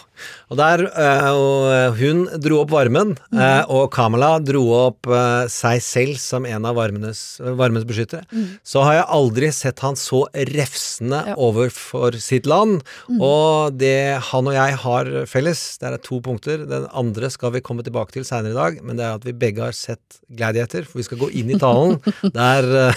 [0.48, 3.68] og der eh, og hun dro opp varmen, mm.
[3.68, 7.20] og Kamala dro opp eh, seg selv som en av varmenes,
[7.58, 8.24] varmens beskyttere.
[8.32, 8.46] Mm.
[8.64, 10.22] Så har jeg aldri sett han så
[10.54, 13.18] refsende overfor sitt land, Mm.
[13.20, 16.62] og det han og jeg har felles, det er to punkter.
[16.68, 19.34] Den andre skal vi komme tilbake til seinere i dag, men det er at vi
[19.36, 21.98] begge har sett Gladiator, for vi skal gå inn i talen
[22.38, 22.94] der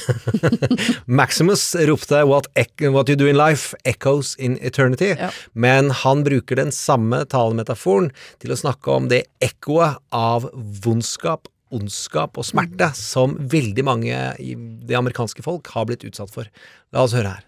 [1.19, 5.17] Maximus ropte what, 'What you do in life echoes in eternity',
[5.53, 8.11] men han bruker den samme talemetaforen
[8.41, 10.47] til å snakke om det ekkoet av
[10.85, 12.99] vondskap, ondskap og smerte mm.
[13.01, 16.47] som veldig mange i det amerikanske folk har blitt utsatt for.
[16.95, 17.43] La oss høre her.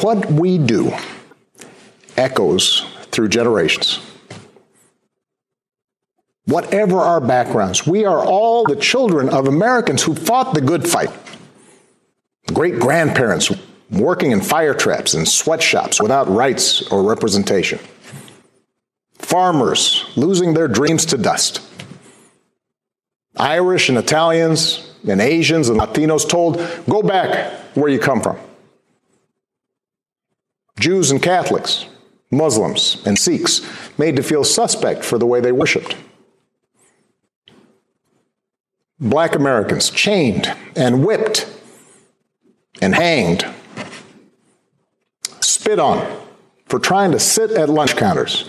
[0.00, 0.88] What we do
[2.16, 4.00] echoes through generations.
[6.46, 11.10] Whatever our backgrounds, we are all the children of Americans who fought the good fight.
[12.52, 13.50] Great grandparents
[13.90, 17.78] working in fire traps and sweatshops without rights or representation.
[19.24, 21.60] Farmers losing their dreams to dust.
[23.36, 26.56] Irish and Italians and Asians and Latinos told,
[26.88, 28.38] go back where you come from.
[30.78, 31.86] Jews and Catholics,
[32.30, 33.62] Muslims and Sikhs
[33.98, 35.96] made to feel suspect for the way they worshiped.
[39.00, 41.50] Black Americans chained and whipped
[42.80, 43.46] and hanged,
[45.40, 46.20] spit on
[46.66, 48.48] for trying to sit at lunch counters,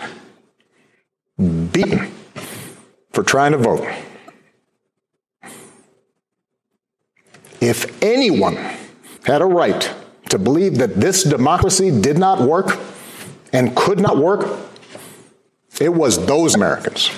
[1.86, 2.12] beaten
[3.12, 3.88] for trying to vote.
[7.62, 8.58] If anyone
[9.24, 9.92] had a right
[10.30, 12.78] to believe that this democracy did not work
[13.54, 14.60] and could not work,
[15.80, 17.10] it was those Americans,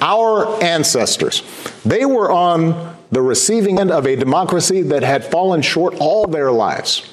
[0.00, 1.42] our ancestors.
[1.84, 6.52] They were on the receiving end of a democracy that had fallen short all their
[6.52, 7.10] lives.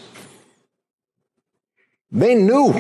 [2.12, 2.74] They knew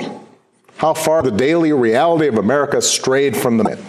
[0.77, 3.79] how far the daily reality of America strayed from them.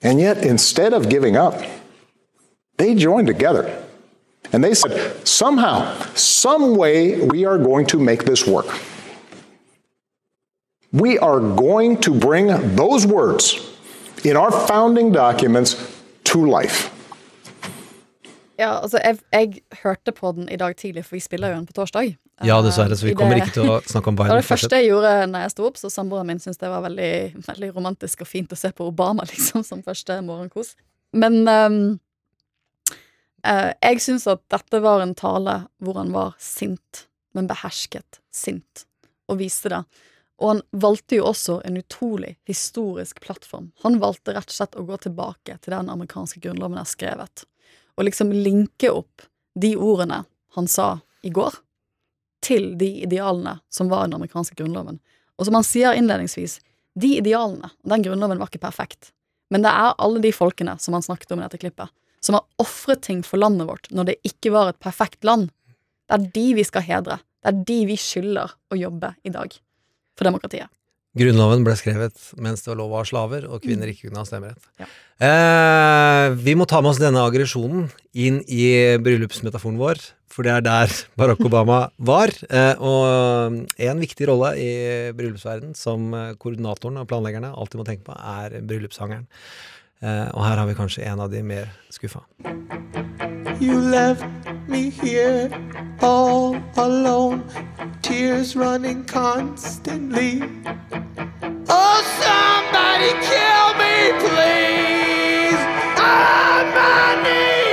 [0.00, 1.60] And yet, instead of giving up,
[2.76, 3.84] they joined together.
[4.52, 8.66] And they said, somehow, some way, we are going to make this work.
[10.92, 13.74] We are going to bring those words
[14.24, 16.94] in our founding documents to life.
[18.58, 21.66] Ja, altså, jeg, jeg hørte på den i dag tidlig, for vi spiller jo den
[21.68, 22.16] på torsdag.
[22.46, 24.34] Ja, dessverre, så vi det- kommer ikke til å snakke om Det Biden.
[24.34, 26.82] var det første jeg gjorde når jeg sto opp, så samboeren min syntes det var
[26.88, 27.12] veldig,
[27.46, 30.74] veldig romantisk og fint å se på Obama, liksom, som første morgenkos.
[31.14, 31.78] Men um,
[33.46, 37.06] uh, jeg syns at dette var en tale hvor han var sint,
[37.38, 38.84] men behersket sint,
[39.30, 39.82] og viste det.
[40.38, 43.72] Og han valgte jo også en utrolig historisk plattform.
[43.82, 47.42] Han valgte rett og slett å gå tilbake til den amerikanske grunnloven er skrevet,
[47.98, 49.26] og liksom linke opp
[49.58, 50.22] de ordene
[50.54, 51.56] han sa i går,
[52.46, 55.00] til de idealene som var i den amerikanske grunnloven.
[55.38, 56.60] Og som han sier innledningsvis,
[56.98, 59.10] de idealene, og den grunnloven var ikke perfekt,
[59.50, 61.90] men det er alle de folkene som han snakket om i dette klippet,
[62.22, 65.50] som har ofret ting for landet vårt når det ikke var et perfekt land.
[66.08, 67.20] Det er de vi skal hedre.
[67.42, 69.54] Det er de vi skylder å jobbe i dag
[70.18, 70.70] for demokratiet.
[71.18, 74.28] Grunnloven ble skrevet mens det var lov å ha slaver, og kvinner ikke kunne ha
[74.28, 74.68] stemmerett.
[75.18, 78.68] Eh, vi må ta med oss denne aggresjonen inn i
[79.02, 82.30] bryllupsmetaforen vår, for det er der Barack Obama var.
[82.46, 84.70] Eh, og en viktig rolle i
[85.18, 89.26] bryllupsverden som eh, koordinatoren og planleggerne alltid må tenke på, er bryllupssangeren.
[90.02, 92.20] Eh, og her har vi kanskje en av de mer skuffa.
[93.60, 94.24] You left
[94.68, 95.50] me here
[96.00, 97.42] all alone,
[98.02, 100.42] tears running constantly.
[101.68, 105.60] Oh, somebody kill me, please!
[105.98, 107.67] On my knees,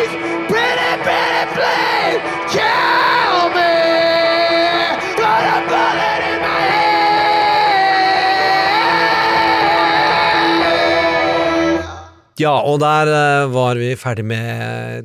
[12.36, 14.50] Ja, og der eh, var vi ferdig med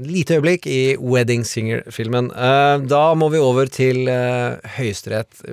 [0.01, 2.33] et lite øyeblikk i Wedding Singer-filmen.
[2.35, 5.45] Eh, da må vi over til uh, Høyesterett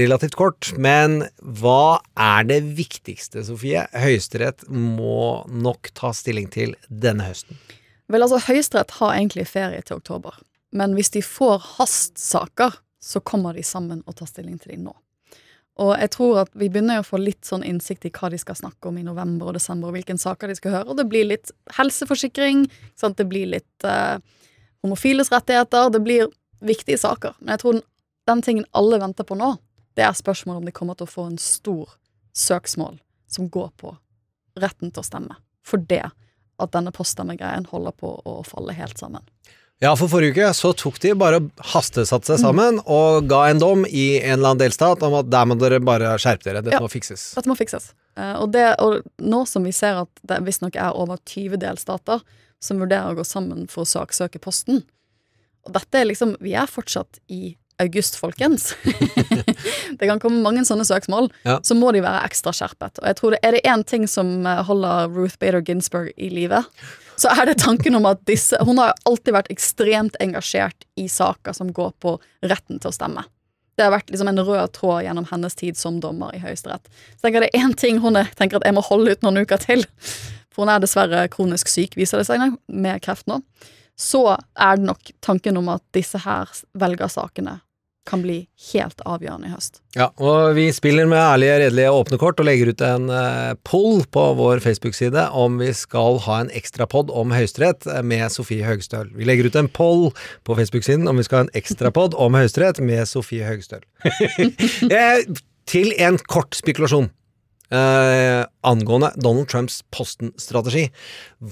[0.00, 0.70] relativt kort.
[0.80, 1.26] Men
[1.60, 7.60] hva er det viktigste, Sofie, Høyesterett må nok ta stilling til denne høsten?
[8.08, 10.40] Vel, altså, Høyesterett har egentlig ferie til oktober,
[10.72, 14.96] men hvis de får hastsaker, så kommer de sammen og tar stilling til dem nå.
[15.82, 18.58] Og jeg tror at vi begynner å få litt sånn innsikt i hva de skal
[18.58, 21.26] snakke om i november og desember, og hvilke saker de skal høre, og det blir
[21.26, 23.18] litt helseforsikring, sant?
[23.18, 24.20] det blir litt eh,
[24.86, 26.30] homofiles rettigheter, det blir
[26.64, 27.34] viktige saker.
[27.40, 27.86] Men jeg tror den,
[28.30, 29.56] den tingen alle venter på nå,
[29.98, 31.96] det er spørsmålet om de kommer til å få en stor
[32.34, 33.00] søksmål
[33.30, 33.96] som går på
[34.62, 36.04] retten til å stemme, for det
[36.62, 39.26] at denne poststemmegreien holder på å falle helt sammen.
[39.84, 43.60] Ja, for forrige uke så tok de bare og hastesatte seg sammen og ga en
[43.60, 46.78] dom i en eller annen delstat om at der må dere bare skjerpe dere, dette
[46.78, 46.80] Ja.
[46.80, 47.34] må fikses.
[47.36, 47.90] Dette må fikses.
[48.16, 52.22] Eh, og, det, og nå som vi ser at det visstnok er over 20 delstater
[52.62, 54.84] som vurderer å gå sammen for å saksøke Posten
[55.66, 58.74] Og dette er liksom Vi er fortsatt i august, folkens.
[59.98, 61.30] det kan komme mange sånne søksmål.
[61.46, 61.58] Ja.
[61.66, 63.00] Så må de være ekstra skjerpet.
[63.02, 66.30] Og jeg tror det er det én ting som eh, holder Ruth Bader Ginsburg i
[66.32, 66.62] live,
[67.16, 71.54] så er det tanken om at disse Hun har alltid vært ekstremt engasjert i saker
[71.54, 73.26] som går på retten til å stemme.
[73.74, 76.86] Det har vært liksom en rød tråd gjennom hennes tid som dommer i Høyesterett.
[77.16, 79.26] Så tenker jeg det er én ting hun er, tenker at jeg må holde ut
[79.26, 79.82] noen uker til,
[80.54, 83.40] for hun er dessverre kronisk syk, viser det seg med kreft nå.
[84.00, 87.60] Så er det nok tanken om at disse her velgersakene
[88.04, 88.36] kan bli
[88.72, 89.80] helt avgjørende i høst.
[89.96, 94.04] Ja, og vi spiller med ærlige, redelige åpne kort og legger ut en eh, poll
[94.12, 99.08] på vår Facebook-side om vi skal ha en ekstrapod om Høyesterett med Sofie Høgstøl.
[99.16, 100.10] Vi legger ut en poll
[100.44, 103.84] på Facebook-siden om vi skal ha en ekstrapod om Høyesterett med Sofie Høgstøl.
[104.92, 105.24] eh,
[105.70, 107.08] til en kort spekulasjon.
[107.74, 110.88] Eh, angående Donald Trumps Posten-strategi.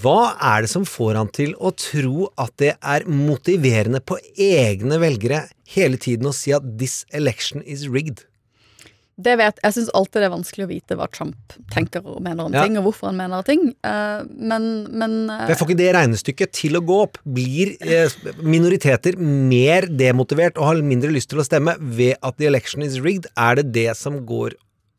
[0.03, 5.01] Hva er det som får han til å tro at det er motiverende på egne
[5.03, 8.27] velgere hele tiden å si at 'this election is rigged'?
[9.23, 11.37] Det vet, Jeg syns alltid det er vanskelig å vite hva Trump
[11.71, 12.63] tenker og mener om Ja.
[12.65, 16.53] ting, og hvorfor han mener ting, Eh, men, men eh, Jeg får ikke det regnestykket
[16.53, 17.19] til å gå opp.
[17.27, 17.77] Blir
[18.43, 23.01] minoriteter mer demotivert og har mindre lyst til å stemme ved at the election is
[23.01, 23.27] rigged?
[23.37, 24.55] Er det det som går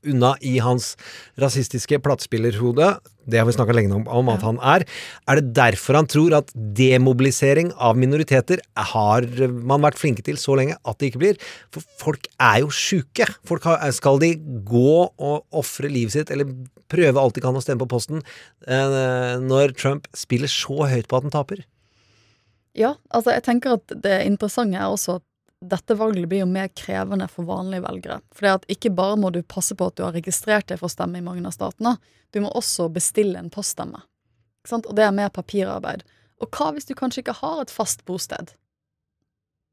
[0.10, 0.93] unna i hans
[1.41, 2.93] rasistiske platespillerhode?
[3.24, 4.84] Det har vi snakka lenge om, om at han er.
[5.32, 10.58] Er det derfor han tror at demobilisering av minoriteter har man vært flinke til så
[10.60, 11.41] lenge at det ikke blir?
[11.72, 13.30] For folk er jo sjuke.
[13.47, 14.34] Folk har, skal de
[14.68, 16.51] gå og ofre livet sitt, eller
[16.91, 18.24] prøve alt de kan å stemme på posten,
[18.68, 21.64] eh, når Trump spiller så høyt på at han taper?
[22.78, 25.26] Ja, altså jeg tenker at det interessante er også at
[25.70, 28.20] dette valget blir jo mer krevende for vanlige velgere.
[28.36, 31.20] For ikke bare må du passe på at du har registrert deg for å stemme
[31.20, 31.95] i mange av statene,
[32.34, 34.01] du må også bestille en poststemme.
[34.64, 34.89] Ikke sant?
[34.89, 36.03] Og det er mer papirarbeid.
[36.41, 38.55] Og hva hvis du kanskje ikke har et fast bosted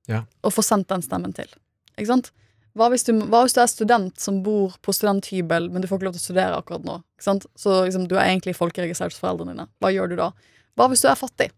[0.09, 0.25] Ja.
[0.43, 1.51] og får sendt den stemmen til?
[1.97, 2.31] Ikke sant?
[2.79, 5.99] Hva hvis, du, hva hvis du er student som bor på studenthybel, men du får
[5.99, 7.01] ikke lov til å studere akkurat nå?
[7.19, 7.41] Så
[7.85, 9.67] liksom, du er egentlig folkeregistrert hos foreldrene dine.
[9.83, 10.31] Hva gjør du da?
[10.79, 11.51] Hva hvis du er fattig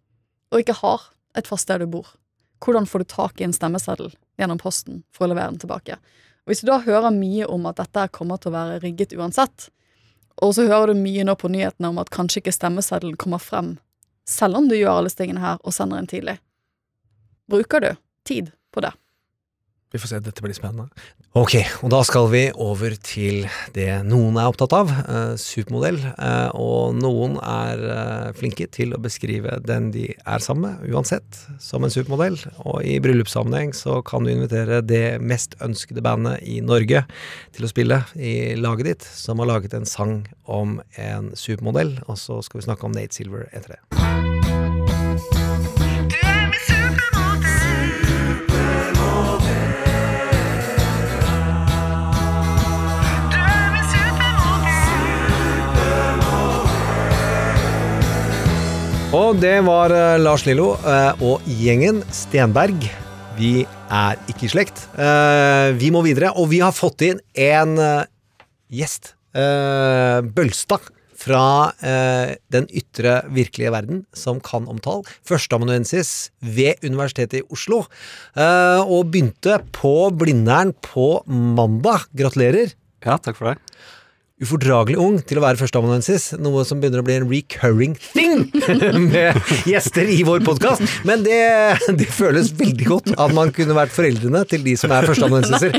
[0.53, 2.15] og ikke har et fast sted du bor?
[2.65, 5.99] Hvordan får du tak i en stemmeseddel gjennom posten for å levere den tilbake?
[6.43, 9.69] Og Hvis du da hører mye om at dette kommer til å være rigget uansett,
[10.43, 13.77] og så hører du mye nå på nyhetene om at kanskje ikke stemmeseddelen kommer frem,
[14.29, 16.39] selv om du gjør alle tingene her og sender inn tidlig,
[17.51, 17.91] bruker du
[18.27, 18.95] tid på det?
[19.93, 20.89] Vi får se, dette blir spennende.
[21.37, 23.45] Ok, og da skal vi over til
[23.77, 25.99] det noen er opptatt av, eh, supermodell.
[26.13, 31.43] Eh, og noen er eh, flinke til å beskrive den de er sammen med, uansett,
[31.61, 32.39] som en supermodell.
[32.65, 37.05] Og i bryllupssammenheng så kan du invitere det mest ønskede bandet i Norge
[37.53, 41.99] til å spille i laget ditt, som har laget en sang om en supermodell.
[42.09, 44.42] Og så skal vi snakke om Nate Silver etter det.
[59.13, 62.87] Og det var eh, Lars Lillo eh, og gjengen Stenberg.
[63.37, 64.87] Vi er ikke i slekt.
[64.97, 67.77] Eh, vi må videre, og vi har fått inn en
[68.73, 69.13] gjest.
[69.33, 70.89] Bølstad
[71.23, 71.45] fra
[71.85, 75.07] eh, den ytre virkelige verden, som kan omtale.
[75.29, 77.85] Førsteamanuensis ved Universitetet i Oslo.
[78.33, 82.09] Eh, og begynte på Blindern på mandag.
[82.17, 82.75] Gratulerer.
[83.05, 83.59] Ja, takk for det.
[84.43, 88.49] Ufordragelig ung til å være førsteamanuensis, noe som begynner å bli en recurring thing
[89.13, 89.39] med
[89.71, 90.83] gjester i vår podkast.
[91.07, 91.39] Men det,
[92.01, 95.79] det føles veldig godt at man kunne vært foreldrene til de som er førsteamanuensiser.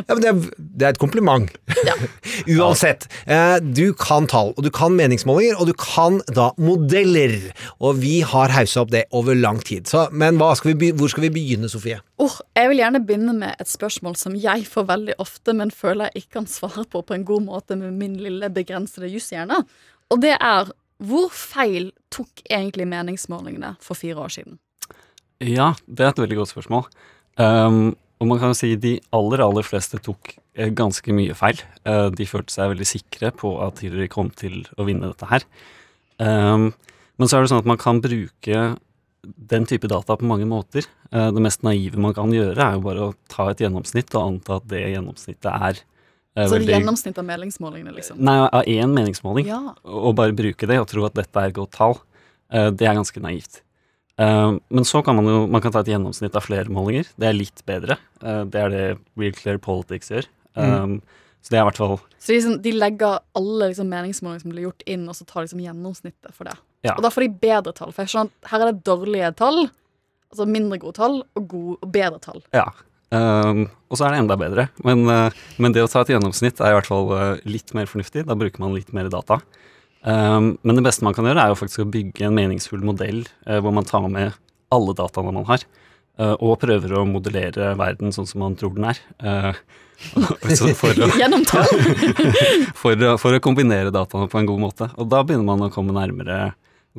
[0.00, 1.54] Ja, men det, det er et kompliment.
[2.56, 7.38] Uansett, eh, du kan tall, og du kan meningsmålinger, og du kan da modeller.
[7.78, 9.86] Og vi har haussa opp det over lang tid.
[9.86, 12.00] Så, men skal vi, hvor skal vi begynne, Sofie?
[12.18, 16.08] Oh, jeg vil gjerne begynne med et spørsmål som jeg får veldig ofte, men føler
[16.08, 19.60] jeg ikke kan svare på på en god måte med min lille begrensede jusshjerne.
[20.08, 24.58] Og det er hvor feil tok egentlig meningsmålingene for fire år siden?
[25.44, 26.88] Ja, det er et veldig godt spørsmål.
[27.38, 31.60] Um, og man kan jo si de aller, aller fleste tok eh, ganske mye feil.
[31.86, 35.46] Uh, de følte seg veldig sikre på at Hillary kom til å vinne dette her.
[36.18, 36.72] Um,
[37.18, 38.64] men så er det sånn at man kan bruke
[39.22, 40.86] den type data på mange måter.
[41.10, 44.24] Eh, det mest naive man kan gjøre, er jo bare å ta et gjennomsnitt og
[44.24, 45.82] anta at det gjennomsnittet er
[46.46, 48.20] Så veldig gjennomsnitt av meningsmålingene, liksom.
[48.22, 49.48] Nei, av én meningsmåling.
[49.48, 49.62] Ja.
[49.82, 51.98] Og bare bruke det og tro at dette er et godt tall,
[52.52, 53.62] eh, det er ganske naivt.
[54.18, 57.08] Eh, men så kan man jo man kan ta et gjennomsnitt av flere målinger.
[57.16, 57.98] Det er litt bedre.
[58.22, 58.84] Eh, det er det
[59.18, 60.28] Real Clear Politics gjør.
[60.58, 60.98] Mm.
[60.98, 64.42] Eh, så det er i hvert fall Så de, liksom, de legger alle liksom, meningsmålinger
[64.42, 66.56] som blir gjort inn, og så tar liksom gjennomsnittet for det.
[66.86, 66.96] Ja.
[66.96, 67.94] Og da får de bedre tall.
[67.94, 69.60] For jeg skjønner at her er det dårlige tall,
[70.32, 72.42] altså mindre gode tall, og, gode, og bedre tall.
[72.56, 72.66] Ja.
[73.08, 74.68] Um, og så er det enda bedre.
[74.84, 77.88] Men, uh, men det å ta et gjennomsnitt er i hvert fall uh, litt mer
[77.88, 78.26] fornuftig.
[78.28, 79.40] Da bruker man litt mer data.
[80.02, 83.24] Um, men det beste man kan gjøre, er jo faktisk å bygge en meningsfull modell
[83.48, 84.36] uh, hvor man tar med
[84.74, 85.62] alle dataene man har,
[86.18, 88.98] og prøver å modellere verden sånn som man tror den er.
[89.98, 91.66] For, å, Gjennom tall.
[92.80, 94.88] for, for å kombinere dataene på en god måte.
[94.98, 96.52] Og da begynner man å komme nærmere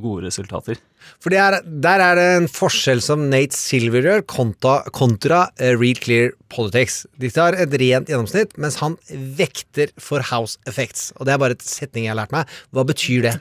[0.04, 0.80] gode resultater.
[1.24, 5.76] For det er, der er det en forskjell som Nate Silver gjør, kontra, kontra eh,
[5.76, 7.04] Real Clear Politics.
[7.22, 8.98] De tar et rent gjennomsnitt, mens han
[9.40, 11.10] vekter for house effects.
[11.18, 12.60] Og det er bare et setning jeg har lært meg.
[12.76, 13.36] Hva betyr det?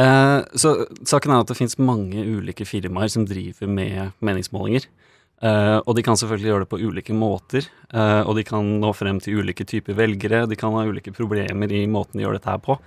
[0.00, 0.74] Eh, så
[1.04, 4.88] saken er at det finnes mange ulike firmaer som driver med meningsmålinger.
[5.42, 7.66] Eh, og de kan selvfølgelig gjøre det på ulike måter.
[7.92, 10.46] eh, og de kan nå frem til ulike typer velgere.
[10.48, 12.78] De kan ha ulike problemer i måten de gjør dette her på.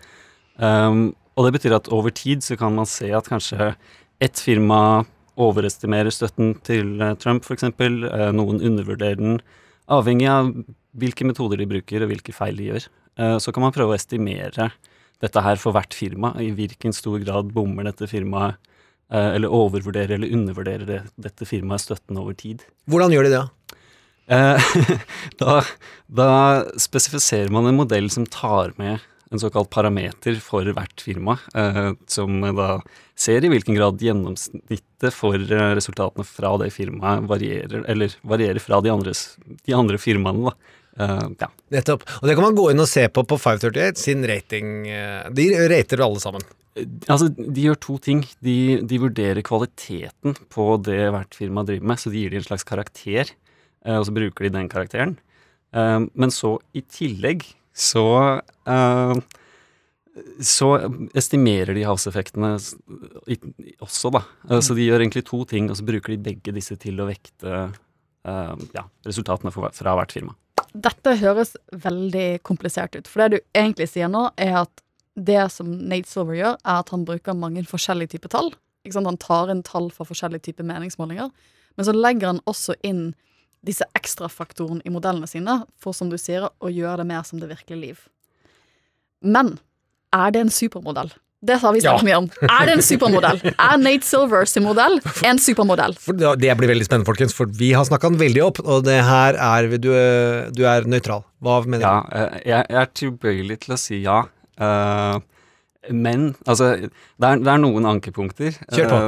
[0.56, 3.74] Um, og det betyr at over tid så kan man se at kanskje
[4.24, 5.06] ett firma
[5.36, 7.68] overestimerer støtten til eh, Trump, f.eks.
[7.76, 9.42] Uh, noen undervurderer den.
[9.92, 10.54] Avhengig av
[10.96, 12.86] hvilke metoder de bruker og hvilke feil de gjør.
[13.20, 14.70] Eh, så kan man prøve å estimere
[15.24, 16.34] dette her for hvert firma.
[16.42, 18.60] I hvilken stor grad bommer dette firmaet,
[19.12, 22.66] eh, eller overvurderer eller undervurderer dette firmaet støtten over tid.
[22.90, 23.44] Hvordan gjør de det?
[24.36, 24.72] Eh,
[25.42, 25.60] da,
[26.10, 26.30] da
[26.82, 32.42] spesifiserer man en modell som tar med en såkalt parameter for hvert firma, eh, som
[32.58, 32.80] da
[33.18, 38.82] ser i hvilken grad gjennomsnittet for eh, resultatene fra det firmaet varierer, eller varierer fra
[38.86, 39.28] de, andres,
[39.66, 40.52] de andre firmaene.
[40.52, 40.74] Da.
[40.96, 41.50] Uh, ja.
[41.76, 42.06] Nettopp.
[42.22, 44.86] Og det kan man gå inn og se på på 538 sin rating.
[45.36, 46.46] De rater alle sammen.
[47.12, 48.22] Altså, De gjør to ting.
[48.40, 52.48] De, de vurderer kvaliteten på det hvert firma driver med, så de gir de en
[52.48, 53.34] slags karakter,
[53.84, 55.18] og så bruker de den karakteren.
[55.76, 57.44] Men så i tillegg
[57.76, 58.06] så
[58.40, 59.16] uh,
[60.40, 60.68] så
[61.18, 62.54] estimerer de house-effektene
[63.84, 64.22] også, da.
[64.50, 67.08] Eh, Så de gjør egentlig to ting, og så bruker de begge disse til å
[67.10, 67.52] vekte
[68.24, 70.36] eh, ja, resultatene fra hvert firma.
[70.72, 73.08] Dette høres veldig komplisert ut.
[73.08, 74.84] For det du egentlig sier nå, er at
[75.16, 78.54] det som Nate Silver gjør, er at han bruker mange forskjellige typer tall.
[78.96, 81.32] Han tar inn tall fra forskjellige typer meningsmålinger.
[81.76, 83.16] Men så legger han også inn
[83.66, 87.50] disse ekstrafaktorene i modellene sine for, som du sier, å gjøre det mer som det
[87.52, 88.02] virkelige liv.
[89.26, 89.56] Men
[90.16, 91.12] er det en supermodell?
[91.46, 92.06] Det har vi snakket Ja.
[92.08, 92.28] mye om.
[92.42, 93.40] Er det en supermodell?
[93.54, 94.96] Er Nate Silver sin modell
[95.28, 95.94] en supermodell?
[96.42, 99.38] Det blir veldig spennende, folkens, for vi har snakka den veldig opp, og det her
[99.38, 99.92] er Du,
[100.56, 101.24] du er nøytral.
[101.44, 101.86] Hva mener du?
[101.86, 104.24] Ja, jeg, jeg er tilbøyelig til å si ja.
[104.58, 105.20] Uh,
[105.92, 108.56] men altså, det er, det er noen ankepunkter.
[108.74, 109.02] Kjør på.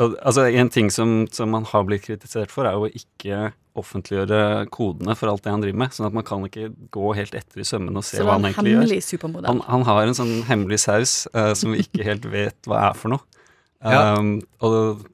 [0.00, 4.68] Uh, altså, En ting som, som man har blitt kritisert for, er jo ikke offentliggjøre
[4.74, 5.94] kodene for alt det han driver med.
[5.96, 8.52] Sånn at man kan ikke gå helt etter i sømmene og se hva han en
[8.52, 9.42] egentlig gjør.
[9.48, 12.98] Han, han har en sånn hemmelig saus uh, som vi ikke helt vet hva er
[12.98, 13.24] for noe.
[13.78, 14.18] Ja.
[14.18, 15.04] Um, og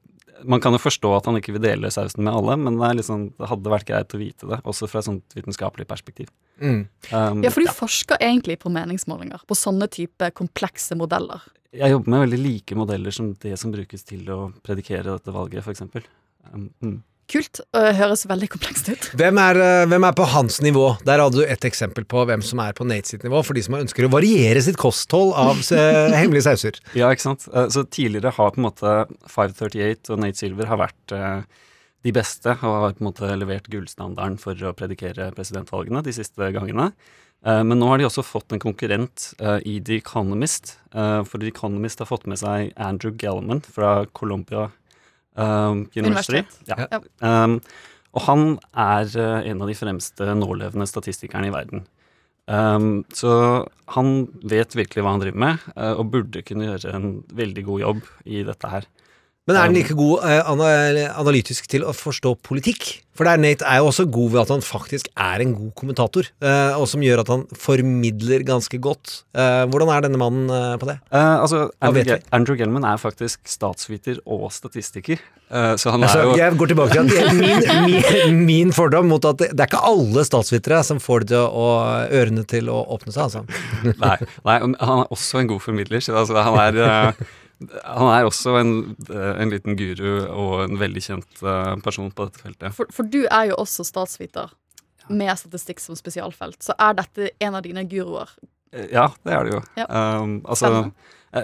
[0.49, 3.07] man kan jo forstå at han ikke vil dele sausen med alle, men det, er
[3.07, 6.31] sånn, det hadde vært greit å vite det, også fra et sånt vitenskapelig perspektiv.
[6.61, 6.85] Mm.
[7.11, 11.45] Um, Ja, for du forsker egentlig på meningsmålinger, på sånne type komplekse modeller.
[11.75, 15.65] Jeg jobber med veldig like modeller som det som brukes til å predikere dette valget,
[15.65, 15.85] f.eks.
[16.53, 16.99] Um, mm.
[17.31, 17.61] Kult.
[17.73, 19.07] og høres veldig komplekst ut.
[19.17, 20.99] Hvem er, eh, hvem er på hans nivå?
[21.09, 23.63] Der hadde du et eksempel på hvem som er på Nate sitt nivå, for de
[23.65, 26.79] som ønsker å variere sitt kosthold av eh, hemmelige sauser.
[26.95, 27.49] Ja, ikke sant.
[27.53, 28.95] Eh, Så tidligere har på en måte
[29.33, 31.17] 538 og Nate Silver har vært
[32.05, 36.51] de beste og har på en måte levert gullstandarden for å predikere presidentvalgene de siste
[36.53, 36.91] gangene.
[37.47, 39.31] Eh, Men nå har de også fått en konkurrent
[39.65, 40.77] i The Economist.
[40.93, 44.69] For The Economist har fått med seg Andrew Gellman fra Columbia
[45.35, 46.45] um, University.
[46.45, 46.61] Universitet.
[46.71, 46.89] Ja.
[46.91, 47.45] Ja.
[47.45, 47.59] Um,
[48.15, 48.45] og han
[48.79, 51.83] er eh, en av de fremste nålevende statistikerne i verden.
[52.47, 53.65] Um, så
[53.97, 54.11] han
[54.45, 58.05] vet virkelig hva han driver med, eh, og burde kunne gjøre en veldig god jobb
[58.29, 58.87] i dette her.
[59.45, 62.87] Men er den Um, like god eh, analytisk til å forstå politikk?
[63.15, 66.31] For der Nate er jo også god ved at han faktisk er en god kommentator,
[66.43, 69.21] eh, og som gjør at han formidler ganske godt.
[69.37, 70.49] Eh, hvordan er denne mannen
[70.81, 70.97] på det?
[71.13, 75.21] Altså, Andrew, Andrew Gelman er faktisk statsviter og statistiker.
[75.79, 79.29] Så han Altså, er jo jeg går tilbake til at min, min, min fordom mot
[79.29, 81.69] at det, det er ikke alle statsvitere som får det til å,
[82.17, 83.45] ørene til å åpne seg, altså.
[83.93, 84.17] nei,
[84.49, 86.03] nei, han er også en god formidler.
[86.03, 87.21] Så altså, han, er,
[87.85, 88.75] han er også en,
[89.09, 92.77] eh, en liten guru og en veldig kjent eh, person på dette feltet.
[92.77, 94.53] For, for du er jo også statsviter
[95.13, 96.63] med statistikk som spesialfelt.
[96.65, 98.31] Så er dette en av dine guruer?
[98.73, 99.61] Eh, Ja, det er det jo.
[99.81, 99.89] Ja.
[100.21, 100.91] Um, altså,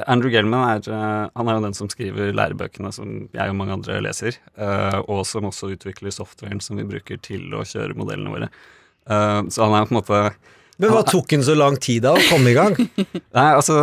[0.07, 3.99] Andrew Gelman er, han er jo den som skriver lærebøkene som jeg og mange andre
[4.05, 8.51] leser, uh, og som også utvikler softwaren som vi bruker til å kjøre modellene våre.
[9.11, 10.23] Uh, så han er på en måte
[10.81, 12.77] Men hva tok den så lang tid da å komme i gang?
[13.37, 13.77] Nei, altså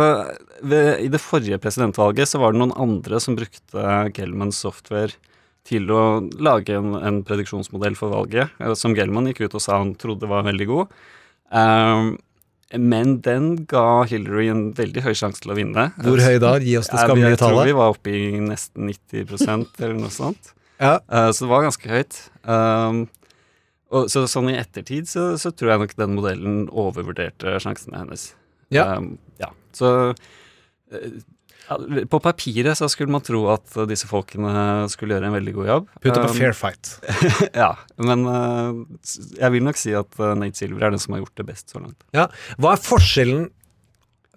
[0.58, 3.84] ved, I det forrige presidentvalget så var det noen andre som brukte
[4.16, 5.14] Gelmans software
[5.68, 6.02] til å
[6.40, 10.30] lage en, en prediksjonsmodell for valget, eh, som Gelman gikk ut og sa han trodde
[10.30, 10.96] var veldig god.
[11.52, 12.16] Um,
[12.72, 15.88] men den ga Hillary en veldig høy sjanse til å vinne.
[16.04, 16.56] Hvor høy da?
[16.60, 17.40] Gi oss det skammelige tallet.
[17.40, 20.52] Jeg tror vi var oppe i nesten 90% eller noe sånt.
[20.78, 20.98] Ja.
[21.10, 22.18] uh, så det var ganske høyt.
[22.44, 23.06] Um,
[23.88, 28.30] og så sånn i ettertid så, så tror jeg nok den modellen overvurderte sjansene hennes.
[28.74, 28.98] Ja.
[28.98, 29.48] Um, ja.
[29.76, 31.18] Så uh,
[32.08, 35.90] på papiret så skulle man tro at disse folkene skulle gjøre en veldig god jobb.
[36.00, 36.94] Put up a Um, fair fight.
[37.62, 38.84] ja, men uh,
[39.36, 41.74] jeg vil nok si at eh, Nate Silver er den som har gjort det best
[41.74, 42.00] så langt.
[42.16, 42.28] Ja.
[42.56, 43.48] Hva er forskjellen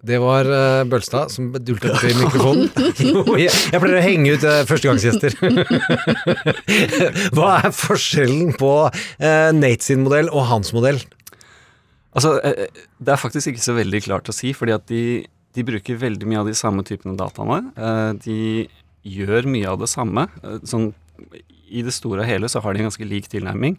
[0.02, 2.70] Det var uh, Bølstad som dulta i mikrofonen.
[3.38, 5.36] jeg, jeg pleier å henge ut uh, førstegangsgjester.
[7.36, 10.98] Hva er forskjellen på uh, Nate sin modell og hans modell?
[12.18, 15.22] Altså, det er faktisk ikke så veldig klart å si, fordi at de,
[15.54, 17.62] de bruker veldig mye av de samme typene dataene.
[18.20, 18.66] De
[19.08, 20.26] gjør mye av det samme.
[20.68, 20.90] Sånn,
[21.72, 23.78] I det store og hele så har de en ganske lik tilnærming.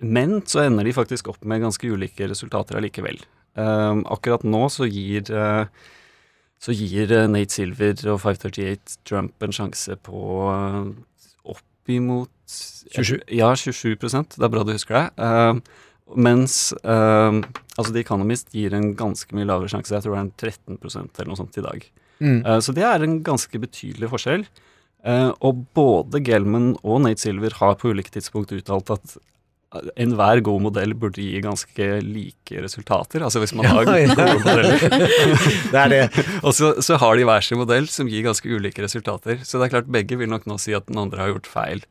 [0.00, 3.20] Men så ender de faktisk opp med ganske ulike resultater allikevel.
[3.56, 5.64] Eh, Akkurat nå så gir uh,
[6.58, 10.90] så gir eh, Nate Silver og 538 Trump en sjanse på uh,
[11.46, 13.20] oppimot 27?
[13.38, 15.06] Ja, 27 Det er bra du husker det.
[15.22, 15.60] Uh,
[16.16, 17.38] mens eh,
[17.76, 19.92] altså The Economist gir en ganske mye lavere sjanse.
[19.92, 21.84] Jeg tror det er en 13% eller noe sånt i dag.
[22.18, 22.38] Mm.
[22.64, 24.46] Så det er en ganske betydelig forskjell.
[25.44, 29.18] Og både Gelman og Nate Silver har på ulike tidspunkt uttalt at
[30.00, 33.20] enhver god modell burde gi ganske like resultater.
[33.24, 34.14] Altså hvis man har Ja, ja.
[34.16, 34.78] gode modeller.
[35.72, 36.24] Det er det.
[36.40, 39.42] og så, så har de hver sin modell som gir ganske ulike resultater.
[39.44, 41.82] Så det er klart begge vil nok nå si at den andre har gjort feil.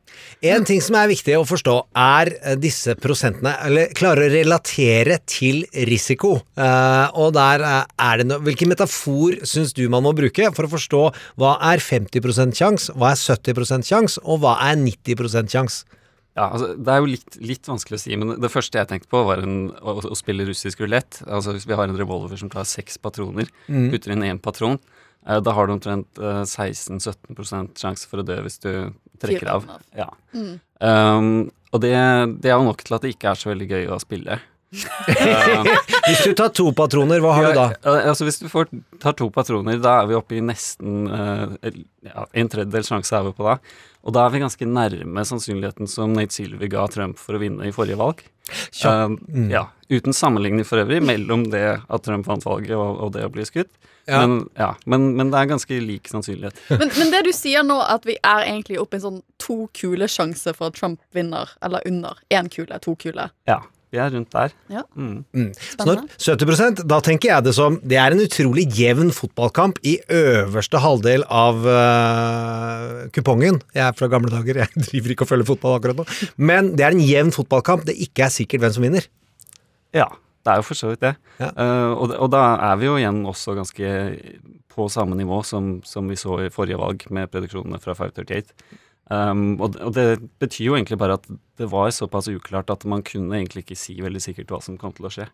[0.42, 5.20] En ting som er viktig å forstå, er eh, disse prosentene, eller klare å relatere
[5.30, 6.34] til risiko.
[6.58, 10.66] Eh, og der eh, er det noe Hvilken metafor syns du man må bruke for
[10.66, 11.04] å forstå
[11.38, 15.97] hva er 50 sjanse, hva er 70 sjanse, og hva er 90 sjanse?
[16.38, 19.10] Ja, altså, Det er jo litt, litt vanskelig å si, men det første jeg tenkte
[19.10, 21.18] på, var en, å, å spille russisk rulett.
[21.26, 23.88] Altså, hvis vi har en revolver som tar seks patroner, Mm.
[23.92, 24.78] putter inn én patron,
[25.26, 28.70] eh, da har du omtrent eh, 16-17% sjanse for å dø hvis du
[29.18, 29.66] trekker av.
[29.98, 30.08] Ja.
[30.34, 30.52] Mm.
[30.80, 31.32] Um,
[31.74, 31.92] og det,
[32.40, 34.38] det er jo nok til at det ikke er så veldig gøy å spille.
[35.08, 35.64] Eh,
[36.04, 37.92] Hvis du tar to patroner, hva har ja, du da?
[38.10, 38.66] Altså Hvis du får,
[39.00, 43.24] tar to patroner, da er vi oppe i nesten eh, ja, en tredjedel sjanse er
[43.30, 43.54] vi på da.
[44.06, 47.66] Og da er vi ganske nærme sannsynligheten som Nate Silver ga Trump for å vinne
[47.68, 48.22] i forrige valg.
[48.82, 49.04] Ja.
[49.04, 49.50] Um, Mm.
[49.52, 53.30] Ja, Uten sammenligning for øvrig mellom det at Trump vant valget og, og det å
[53.32, 53.70] bli skutt.
[54.08, 54.20] Ja.
[54.24, 56.56] Men, ja, men, men det er ganske lik sannsynlighet.
[56.80, 59.66] Men, men det du sier nå, at vi er egentlig oppe i en sånn to
[59.76, 62.16] kule-sjanse for at Trump vinner, eller under.
[62.32, 63.28] Én kule, to kule.
[63.48, 63.58] Ja,
[63.92, 64.52] vi er rundt der.
[64.72, 64.82] Ja.
[64.94, 65.24] Mm.
[65.32, 65.48] Mm.
[65.56, 69.96] Så når 70% da tenker jeg det som Det er en utrolig jevn fotballkamp i
[70.12, 73.62] øverste halvdel av uh, kupongen.
[73.76, 76.08] Jeg er fra gamle dager, jeg driver ikke og følger fotball akkurat nå.
[76.36, 79.08] Men det er en jevn fotballkamp det ikke er sikkert hvem som vinner.
[79.96, 80.10] Ja,
[80.44, 81.14] det er jo for så vidt det.
[81.40, 81.52] Ja.
[81.56, 83.94] Uh, og, og da er vi jo igjen også ganske
[84.78, 88.52] på samme nivå som, som vi så i forrige valg med prediksjonene fra 538.
[89.08, 90.06] Um, og, det- og det
[90.42, 91.24] betyr jo egentlig bare at
[91.56, 94.92] det var såpass uklart at man kunne egentlig ikke si veldig sikkert hva som kom
[94.92, 95.28] til å skje.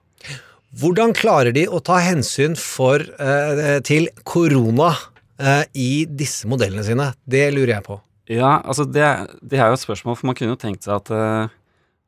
[0.78, 4.92] Hvordan klarer de å ta hensyn for, uh, til korona
[5.40, 7.10] uh, i disse modellene sine?
[7.26, 7.98] Det lurer jeg på.
[8.30, 9.04] Ja, altså det,
[9.42, 11.50] det er jo et spørsmål, for man kunne jo tenkt seg at, uh,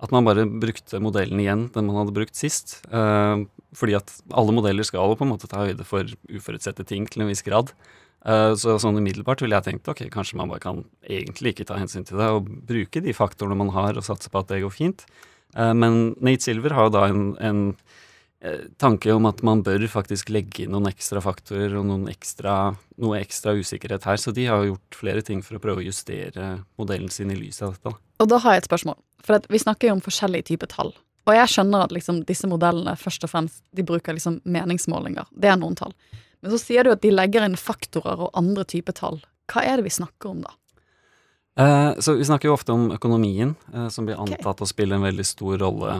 [0.02, 2.78] at man bare brukte modellen igjen, den man hadde brukt sist.
[3.76, 7.24] Fordi at alle modeller skal jo på en måte ta høyde for uforutsette ting til
[7.24, 7.72] en viss grad.
[8.26, 11.78] Eh, så sånn umiddelbart ville jeg tenkt ok, kanskje man bare kan egentlig ikke ta
[11.78, 14.74] hensyn til det, og bruke de faktorene man har, og satse på at det går
[14.74, 15.06] fint.
[15.54, 17.62] Eh, men Nate Silver har jo da en, en
[18.42, 22.74] eh, tanke om at man bør faktisk legge inn noen ekstra faktorer og noen ekstra,
[23.02, 25.86] noe ekstra usikkerhet her, så de har jo gjort flere ting for å prøve å
[25.86, 27.94] justere modellen sin i lys av dette.
[28.18, 29.00] Og da har jeg et spørsmål.
[29.26, 30.96] For vi snakker jo om forskjellige typer tall.
[31.26, 35.26] Og jeg skjønner at liksom, disse modellene først og fremst de bruker liksom meningsmålinger.
[35.34, 35.94] Det er noen tall.
[36.46, 39.16] Men så sier du at de legger inn faktorer og andre typer tall.
[39.50, 40.52] Hva er det vi snakker om da?
[41.58, 45.02] Eh, så vi snakker jo ofte om økonomien, eh, som blir antatt å spille en
[45.02, 45.96] veldig stor rolle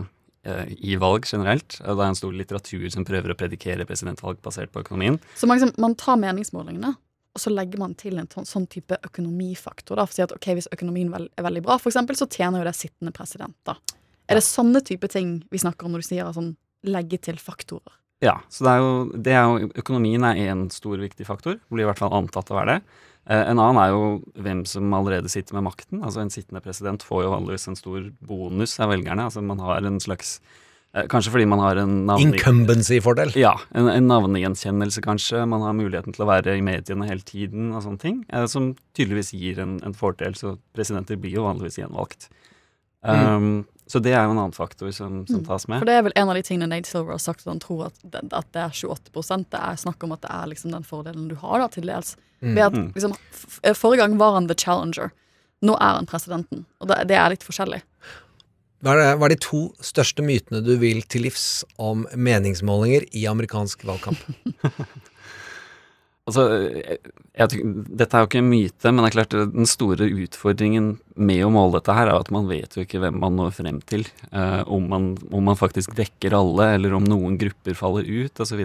[0.47, 1.80] eh, i valg generelt.
[1.80, 5.18] Eh, det er en stor litteratur som prøver å predikere presidentvalg basert på økonomien.
[5.34, 6.94] Så man, liksom, man tar meningsmålingene,
[7.34, 9.99] og så legger man til en sånn, sånn type økonomifaktor.
[9.99, 12.62] Da, for å si at ok, Hvis økonomien er veldig bra, for eksempel, så tjener
[12.62, 13.59] jo det sittende president.
[13.66, 13.80] da.
[14.30, 16.55] Er det sånne type ting vi snakker om når du sier sånn
[16.86, 17.99] legge til faktorer?
[18.25, 21.59] Ja, så det er jo, det er jo Økonomien er én stor viktig faktor.
[21.73, 23.03] Blir i hvert fall antatt å være det.
[23.27, 24.05] Eh, en annen er jo
[24.41, 26.01] hvem som allerede sitter med makten.
[26.01, 29.27] Altså En sittende president får jo vanligvis en stor bonus av velgerne.
[29.27, 30.39] Altså Man har en slags
[30.95, 31.99] eh, Kanskje fordi man har en.
[32.23, 33.35] Incumbency-fordel.
[33.37, 35.45] Ja, en, en navnegjenkjennelse kanskje.
[35.45, 38.23] Man har muligheten til å være i mediene hele tiden og sånne ting.
[38.33, 42.31] Eh, som tydeligvis gir en, en fordel, så presidenter blir jo vanligvis gjenvalgt.
[43.07, 45.78] Um, Så det er jo en annen faktor som, som tas med.
[45.78, 47.84] For det er vel en av de tingene Nate Silver har sagt, at han tror
[47.87, 50.82] at det, at det er 28% Det er snakk om at det er liksom den
[50.89, 52.16] fordelen du har da til dels.
[52.43, 52.55] Mm.
[52.57, 52.89] Ved at, Mm.
[52.97, 53.14] liksom,
[53.78, 55.12] Forrige gang var han the challenger.
[55.62, 56.64] Nå er han presidenten.
[56.82, 57.78] Og det, det er litt forskjellig.
[58.84, 63.07] Hva er, det, hva er de to største mytene du vil til livs om meningsmålinger
[63.16, 64.18] i amerikansk valgkamp?
[66.27, 66.45] Altså,
[67.39, 70.89] jeg, dette er jo ikke en myte, men det er klart eh, den store utfordringen
[71.14, 73.79] med å måle dette her, er at man vet jo ikke hvem man når frem
[73.87, 74.03] til.
[74.33, 78.64] eh, om, man, om man faktisk dekker alle, eller om noen grupper faller ut, osv.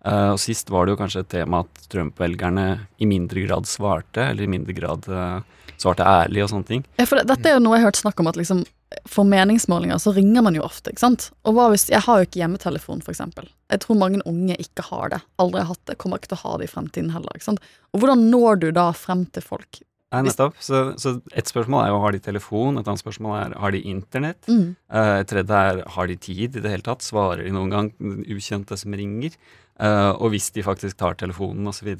[0.00, 2.66] Uh, og sist var det jo kanskje et tema at Trump-velgerne
[3.04, 6.84] i mindre grad svarte, eller i mindre grad eh, svarte ærlig og sånne ting.
[7.00, 8.62] Ja, for det, dette er jo noe jeg har hørt snakk om, at liksom,
[9.08, 11.28] for meningsmålinger så ringer man jo ofte, ikke sant?
[11.48, 13.50] Og hva hvis Jeg har jo ikke hjemmetelefon, eksempel.
[13.70, 15.20] Jeg tror mange unge ikke har det.
[15.42, 15.98] Aldri har hatt det.
[16.00, 17.38] Kommer ikke til å ha det i fremtiden heller.
[17.38, 17.70] ikke sant?
[17.94, 19.82] Og hvordan når du da frem til folk?
[20.10, 20.56] Nei, nettopp.
[20.58, 23.82] Så, så et spørsmål er jo har de telefon, et annet spørsmål er har de
[23.86, 24.42] internett.
[24.50, 24.72] Mm.
[24.90, 27.92] Eh, et tredje er har de tid i det hele tatt, svarer de noen gang
[28.26, 29.36] ukjente som ringer.
[29.80, 31.92] Eh, og hvis de faktisk tar telefonen osv.,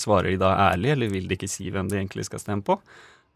[0.00, 2.80] svarer de da ærlig, eller vil de ikke si hvem de egentlig skal stemme på?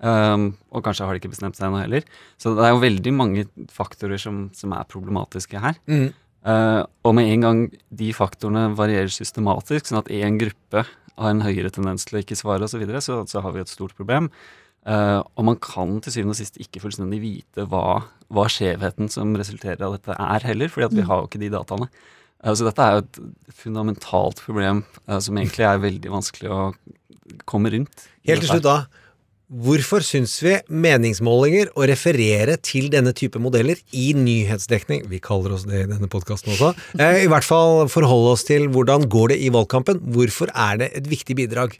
[0.05, 2.05] Um, og kanskje har de ikke bestemt seg ennå heller.
[2.37, 5.79] Så det er jo veldig mange faktorer som, som er problematiske her.
[5.89, 6.11] Mm.
[6.45, 11.41] Uh, og med en gang de faktorene varierer systematisk, sånn at én gruppe har en
[11.47, 13.95] høyere tendens til å ikke svare osv., så, videre, så så har vi et stort
[13.97, 14.29] problem.
[14.85, 19.33] Uh, og man kan til syvende og sist ikke fullstendig vite hva, hva skjevheten som
[19.41, 21.09] resulterer av dette er heller, fordi at vi Mm.
[21.09, 21.89] har jo ikke de dataene.
[22.45, 23.23] Uh, så dette er jo et
[23.63, 26.61] fundamentalt problem som egentlig er veldig vanskelig å
[27.49, 28.05] komme rundt.
[28.29, 28.77] Helt til slutt da.
[29.55, 35.67] Hvorfor syns vi meningsmålinger å referere til denne type modeller i nyhetsdekning, vi kaller oss
[35.69, 39.37] det i denne podkasten også, eh, i hvert fall forholde oss til hvordan går det
[39.45, 41.77] i valgkampen, hvorfor er det et viktig bidrag?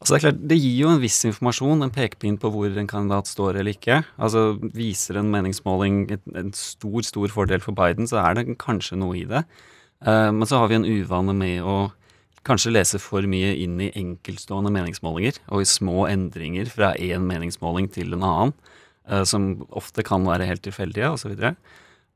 [0.00, 2.88] Altså det, er klart, det gir jo en viss informasjon, en pekepinn på hvor en
[2.88, 4.00] kandidat står eller ikke.
[4.16, 9.18] Altså Viser en meningsmåling en stor, stor fordel for Biden, så er det kanskje noe
[9.20, 9.44] i det.
[10.06, 11.92] Eh, men så har vi en uvane med å
[12.46, 17.90] kanskje lese for mye inn i enkeltstående meningsmålinger, og i små endringer fra én meningsmåling
[17.94, 18.54] til en annen,
[19.08, 21.54] eh, som ofte kan være helt tilfeldige, osv.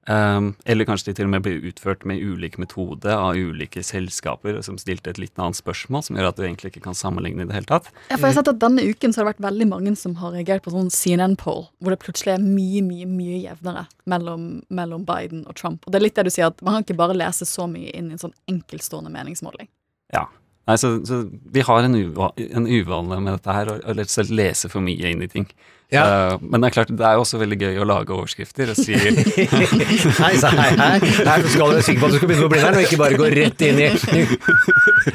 [0.09, 4.57] Um, eller kanskje de til og med blir utført med ulik metode av ulike selskaper
[4.65, 7.49] som stilte et litt annet spørsmål, som gjør at du egentlig ikke kan sammenligne i
[7.51, 7.91] det hele tatt.
[8.09, 10.17] Ja, for jeg har sett at Denne uken så har det vært veldig mange som
[10.23, 15.05] har reagert på sånn CNN-poll, hvor det plutselig er mye mye, mye jevnere mellom, mellom
[15.09, 15.85] Biden og Trump.
[15.85, 17.93] Og det er litt det du sier, at Man kan ikke bare lese så mye
[17.93, 19.69] inn i en sånn enkeltstående meningsmåling.
[20.15, 20.27] Ja.
[20.69, 24.13] Nei, så, så vi har en, uva, en uvane med dette her, å rett og
[24.13, 25.49] slett lese for mye inn i ting.
[25.89, 26.03] Ja.
[26.05, 28.77] Uh, men det er klart, det er jo også veldig gøy å lage overskrifter og
[28.77, 30.99] si Hei, hei, hei.
[31.01, 33.17] Her skal du være sikker på at du skal begynne på Blindern, og ikke bare
[33.17, 33.89] gå rett inn i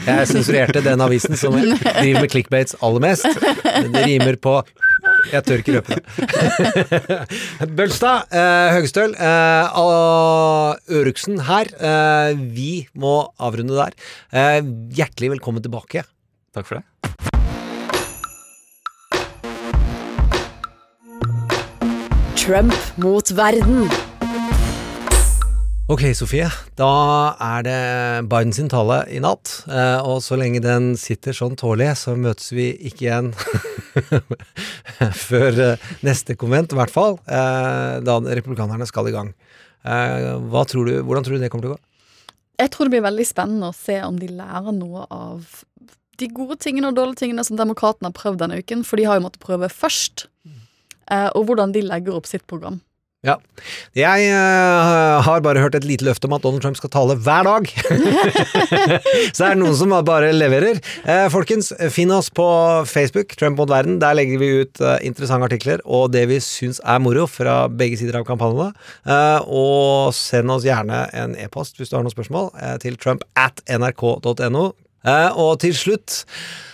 [0.08, 3.30] Jeg sensurerte den avisen som driver med clickbaits aller mest.
[3.30, 4.58] Det rimer på
[5.32, 6.04] Jeg tør ikke røpe det.
[7.78, 11.72] Bølstad, eh, Høgestøl, eh, og Øruksen her.
[11.80, 13.96] Eh, vi må avrunde der.
[14.34, 14.60] Eh,
[14.98, 16.04] hjertelig velkommen tilbake.
[16.54, 16.84] Takk for det.
[22.44, 23.88] Trump mot verden.
[25.94, 26.48] Ok, Sofie.
[26.74, 26.88] Da
[27.38, 27.80] er det
[28.26, 29.52] Biden sin tale i natt.
[29.70, 33.28] Eh, og så lenge den sitter sånn tålelig, så møtes vi ikke igjen
[35.28, 37.20] før eh, neste konvent, i hvert fall.
[37.30, 39.30] Eh, da republikanerne skal i gang.
[39.84, 41.84] Tror du, hvordan tror du det kommer til å gå?
[42.64, 45.60] Jeg tror det blir veldig spennende å se om de lærer noe av
[46.18, 49.22] de gode tingene og dårlige tingene som demokratene har prøvd denne uken, for de har
[49.22, 50.26] jo måttet prøve først.
[51.36, 52.82] Og hvordan de legger opp sitt program.
[53.24, 53.38] Ja.
[53.96, 57.48] Jeg uh, har bare hørt et lite løfte om at Donald Trump skal tale hver
[57.48, 57.70] dag.
[59.34, 60.82] så det er noen som bare leverer.
[61.08, 62.46] Uh, folkens, finn oss på
[62.90, 64.02] Facebook, Trump mot verden.
[64.04, 68.02] Der legger vi ut uh, interessante artikler og det vi syns er moro fra begge
[68.02, 68.74] sider av kampanjene.
[69.48, 72.52] Og send oss gjerne en e-post hvis du har noen spørsmål
[72.84, 74.74] til trump at nrk.no.
[75.04, 76.24] Eh, og til slutt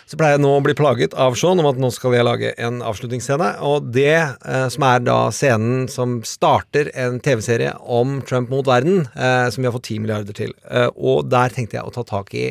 [0.09, 2.53] så pleier jeg nå å bli plaget av Sean om at nå skal jeg lage
[2.57, 3.51] en avslutningsscene.
[3.65, 9.03] Og det eh, som er da scenen som starter en TV-serie om Trump mot verden,
[9.13, 10.55] eh, som vi har fått 10 milliarder til.
[10.65, 12.47] Eh, og der tenkte jeg å ta tak i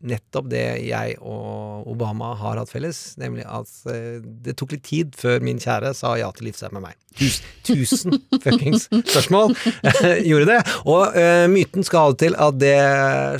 [0.00, 5.16] nettopp det jeg og Obama har hatt felles, nemlig at eh, det tok litt tid
[5.18, 6.98] før min kjære sa ja til å gifte seg med meg.
[7.18, 9.54] Tus, tusen fuckings spørsmål
[10.28, 10.60] gjorde det.
[10.86, 12.76] Og uh, myten skal holde til at det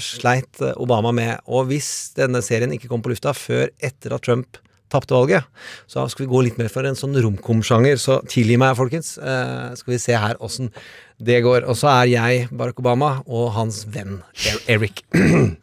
[0.05, 1.39] sleit Obama med.
[1.49, 5.47] Og hvis denne serien ikke kom på lufta før etter at Trump tapte valget,
[5.87, 8.01] så skal vi gå litt mer for en sånn romkom-sjanger.
[8.03, 9.15] Så tilgi meg, folkens.
[9.23, 10.73] Uh, skal vi se her åssen
[11.21, 11.65] det går.
[11.69, 14.21] Og så er jeg Barack Obama og hans venn
[14.69, 15.05] Eric.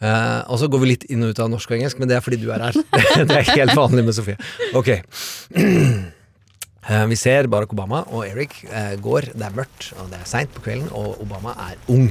[0.00, 2.16] Eh, og så går vi litt inn og ut av norsk og engelsk, men det
[2.16, 2.76] er fordi du er her.
[3.28, 4.40] det er helt vanlig med Sofie.
[4.76, 4.94] Ok.
[6.80, 9.34] Uh, vi ser Barack Obama og Eric uh, går.
[9.36, 12.08] Det er mørkt, og det er seint på kvelden, og Obama er ung.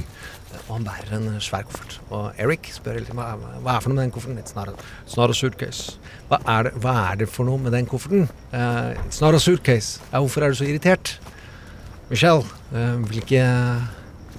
[0.68, 1.96] Og han bærer en svær koffert.
[2.14, 4.38] Og Eric spør hele tiden hva, hva er for noe med den kofferten.
[4.38, 4.74] It's not a,
[5.04, 5.98] it's not a suitcase.
[6.30, 8.26] Hva er, det, hva er det for noe med den kofferten?
[8.50, 10.02] It's not a suitcase.
[10.10, 11.16] Ja, hvorfor er du så irritert?
[12.10, 12.46] Michelle,
[13.06, 13.44] vil ikke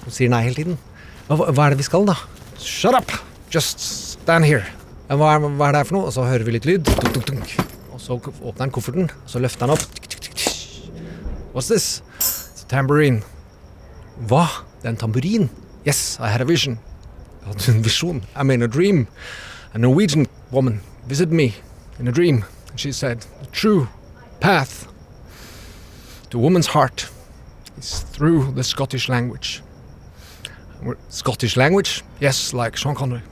[0.01, 0.79] Hun sier nei hele tiden.
[1.29, 2.17] Hva, hva er det vi skal, da?
[2.59, 3.30] Shut up!
[3.51, 4.63] Just stand here.
[5.11, 6.07] Hva, er, hva er det her for noe?
[6.07, 6.85] Og så hører vi litt lyd.
[6.87, 7.55] Tunk, tunk, tunk.
[7.91, 9.83] Og så åpner han kofferten, og så løfter han opp.
[11.51, 11.99] What's this?
[12.15, 13.25] It's a tambourine.
[14.29, 14.45] Hva?
[14.79, 15.49] Det er en tamburin?
[15.83, 16.79] Yes, I had a vision.
[17.41, 18.21] Jeg hadde en visjon.
[18.39, 19.07] I mean a dream.
[19.73, 21.55] A Norwegian woman visited me
[21.99, 22.45] in a dream.
[22.69, 23.89] And she said, the true
[24.39, 24.87] path
[26.29, 27.09] to a woman's heart
[27.77, 29.61] is through the Scottish language.
[31.09, 32.01] Scottish language?
[32.21, 33.23] Yes, like Sean Connery.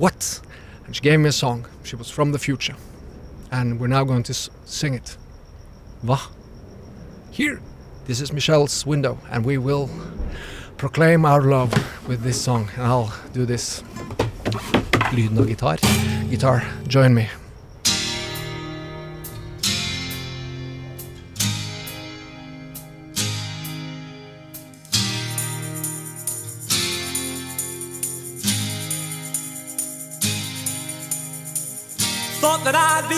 [0.00, 0.40] What?
[0.86, 1.66] And she gave me a song.
[1.82, 2.74] She was from the future.
[3.52, 4.34] And we're now going to
[4.64, 5.18] sing it.
[6.02, 6.18] Hva?
[7.30, 7.60] Here,
[8.06, 9.90] this is Michelle's window, and we will
[10.78, 11.74] proclaim our love
[12.08, 12.70] with this song.
[12.76, 13.82] And I'll do this.
[15.12, 15.78] Lyden av gitar.
[16.30, 17.28] Guitar, join me.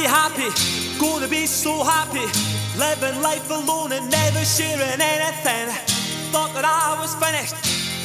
[0.04, 0.50] Happy,
[0.98, 2.26] gonna be so happy.
[2.78, 5.68] Living life alone and never sharing anything.
[6.32, 7.54] Thought that I was finished,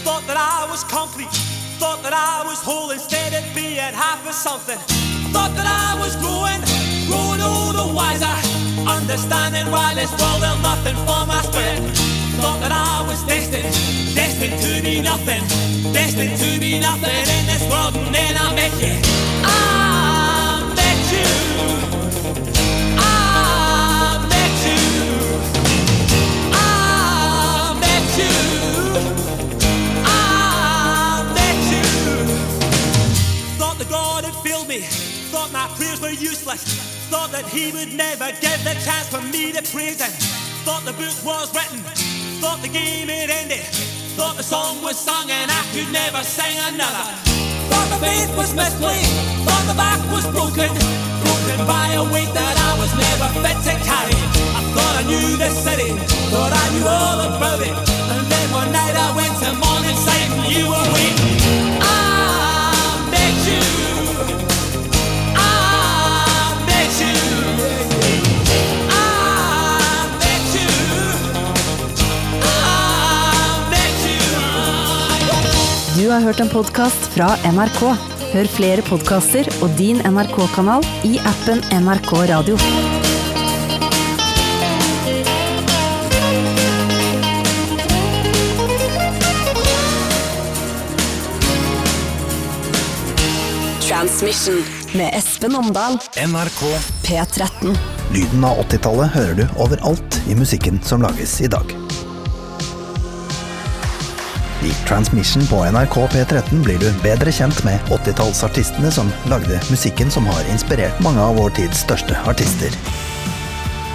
[0.04, 1.32] thought that I was complete.
[1.80, 4.80] Thought that I was whole instead of being half of something.
[5.30, 6.58] Thought that I was growing,
[7.06, 8.34] growing older, wiser.
[8.82, 11.78] Understanding why this world held nothing for my spirit.
[12.41, 13.70] Thought that I was destined,
[14.16, 15.43] destined to be nothing.
[15.93, 18.98] Destined to be nothing in this world, and then I met you.
[19.45, 21.76] I met you.
[37.38, 40.13] That He would never give the chance for me to Him.
[40.65, 41.85] Thought the book was written.
[42.41, 43.61] Thought the game had ended.
[44.17, 47.05] Thought the song was sung and I could never sing another.
[47.69, 49.13] Thought the faith was misplaced.
[49.45, 50.73] Thought the back was broken.
[51.21, 54.17] Broken by a weight that I was never fit to carry.
[54.57, 55.93] I thought I knew the city.
[56.33, 57.75] Thought I knew all about it.
[58.17, 61.85] And then one night I went to morning sight and you were waiting.
[61.85, 62.07] I
[76.08, 77.82] Du har hørt en podkast fra NRK.
[78.32, 82.55] Hør flere podkaster og din NRK-kanal i appen NRK Radio.
[93.84, 94.64] Transmission
[94.95, 95.99] med Espen Omdal.
[96.24, 96.64] NRK
[97.03, 97.76] P13.
[98.16, 101.76] Lyden av 80-tallet hører du overalt i musikken som lages i dag.
[104.64, 110.26] I Transmission på NRK P13 blir du bedre kjent med 80-tallsartistene som lagde musikken som
[110.26, 112.74] har inspirert mange av vår tids største artister.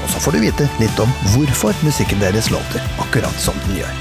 [0.04, 3.98] Og så får du vite litt om hvorfor musikken deres låter akkurat som den gjør.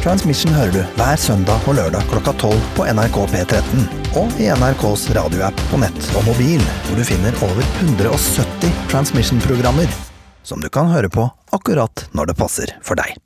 [0.00, 3.88] Transmission hører du hver søndag og lørdag klokka 12 på NRK P13
[4.18, 9.98] og i NRKs radioapp på nett og mobil, hvor du finner over 170 Transmission-programmer
[10.42, 13.20] som du kan høre på akkurat når det passer for deg.